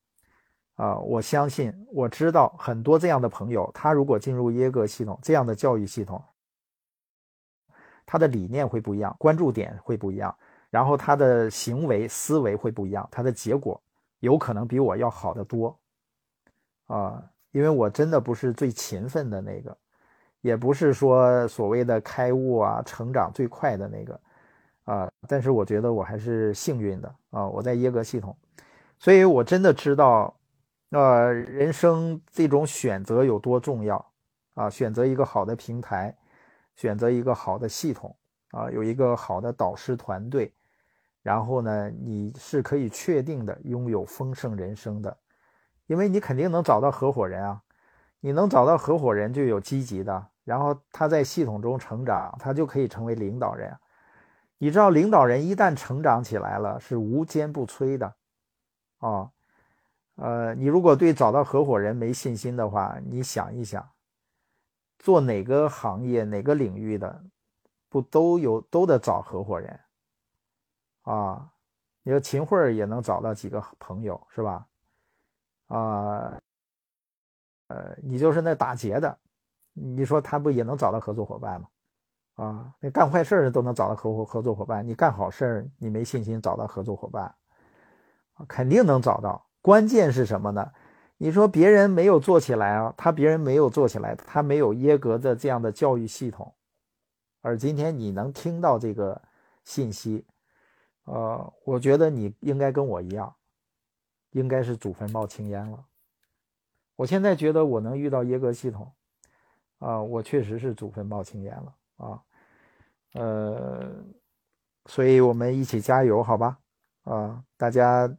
[0.76, 6.24] 啊，我相信，我知道很多这样的朋友，他如果进入耶格系统这样的教育系统，
[8.06, 10.36] 他的理念会不一样，关注点会不一样，
[10.70, 13.82] 然后他的行为思维会不一样，他的结果
[14.22, 15.78] 有可能比我要好得多。
[16.88, 17.22] 啊，
[17.52, 19.78] 因为我真的不是最勤奋的那个，
[20.40, 24.22] 也不是说所谓的开悟啊、成长最快的那个，
[24.86, 28.36] 啊，但是我觉得我还是幸运的啊，我在耶格系统，
[28.98, 30.34] 所以我真的知道。
[30.94, 34.12] 呃，人生这种选择有多重要
[34.56, 34.70] 啊？
[34.70, 36.14] 选择一个好的平台，
[36.76, 38.14] 选择一个好的系统
[38.50, 40.54] 啊，有一个好的导师团队，
[41.22, 45.16] 然后呢，你是可以确定的拥有丰盛人生的，
[45.88, 47.62] 因为你肯定能找到合伙人啊。
[48.24, 53.76] 你能找到合伙人，就有积极的，然后他在系统中成长，他就可以成为领导人。
[54.60, 58.14] 你知道，领导人一旦成长起来了，是无坚不摧的
[59.00, 59.32] 啊。
[60.18, 63.90] 呃，你如果对找到合伙人没信心的话，你想一想，
[65.00, 67.24] 做哪个行业、哪个领域的，
[67.90, 69.80] 不都有都得找合伙人
[71.02, 71.52] 啊？
[72.04, 74.66] 你说秦桧也能找到几个朋友是吧？
[75.68, 76.40] 啊，
[77.68, 79.18] 呃，你就是那打劫的，
[79.74, 81.68] 你说他不也能找到合作伙伴吗？
[82.36, 87.36] 啊，那干坏事的都能找到合伙合作伙伴，你干好事你没信心找到合作伙伴，
[88.48, 89.48] 肯定能找到。
[89.62, 90.72] 关键是什么呢？
[91.18, 96.56] 你说别人没有做起来啊，他别人没有做起来，他没有耶格的这样的教育系统，
[97.42, 99.22] 而今天你能听到这个
[99.64, 100.26] 信息，
[101.14, 103.36] 呃，我觉得你应该跟我一样，
[104.32, 105.86] 应该是祖坟冒青烟了。
[106.96, 108.94] 我现在觉得我能遇到耶格系统，
[109.80, 112.24] 啊，我确实是祖坟冒青烟了啊，
[113.14, 114.04] 呃，
[114.86, 116.60] 所以我们一起加油，好吧？
[117.04, 118.10] 啊，大家。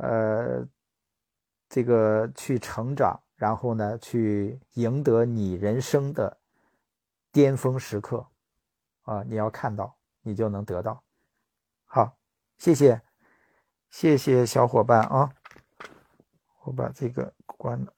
[0.00, 0.64] 呃，
[1.68, 6.38] 这个去成长，然后呢，去赢得你人生的
[7.32, 8.24] 巅峰时刻
[9.02, 9.24] 啊！
[9.24, 11.02] 你要看到，你就能得到。
[11.84, 12.16] 好，
[12.58, 13.00] 谢谢，
[13.88, 15.30] 谢谢小伙伴啊！
[16.64, 17.97] 我把这个关了。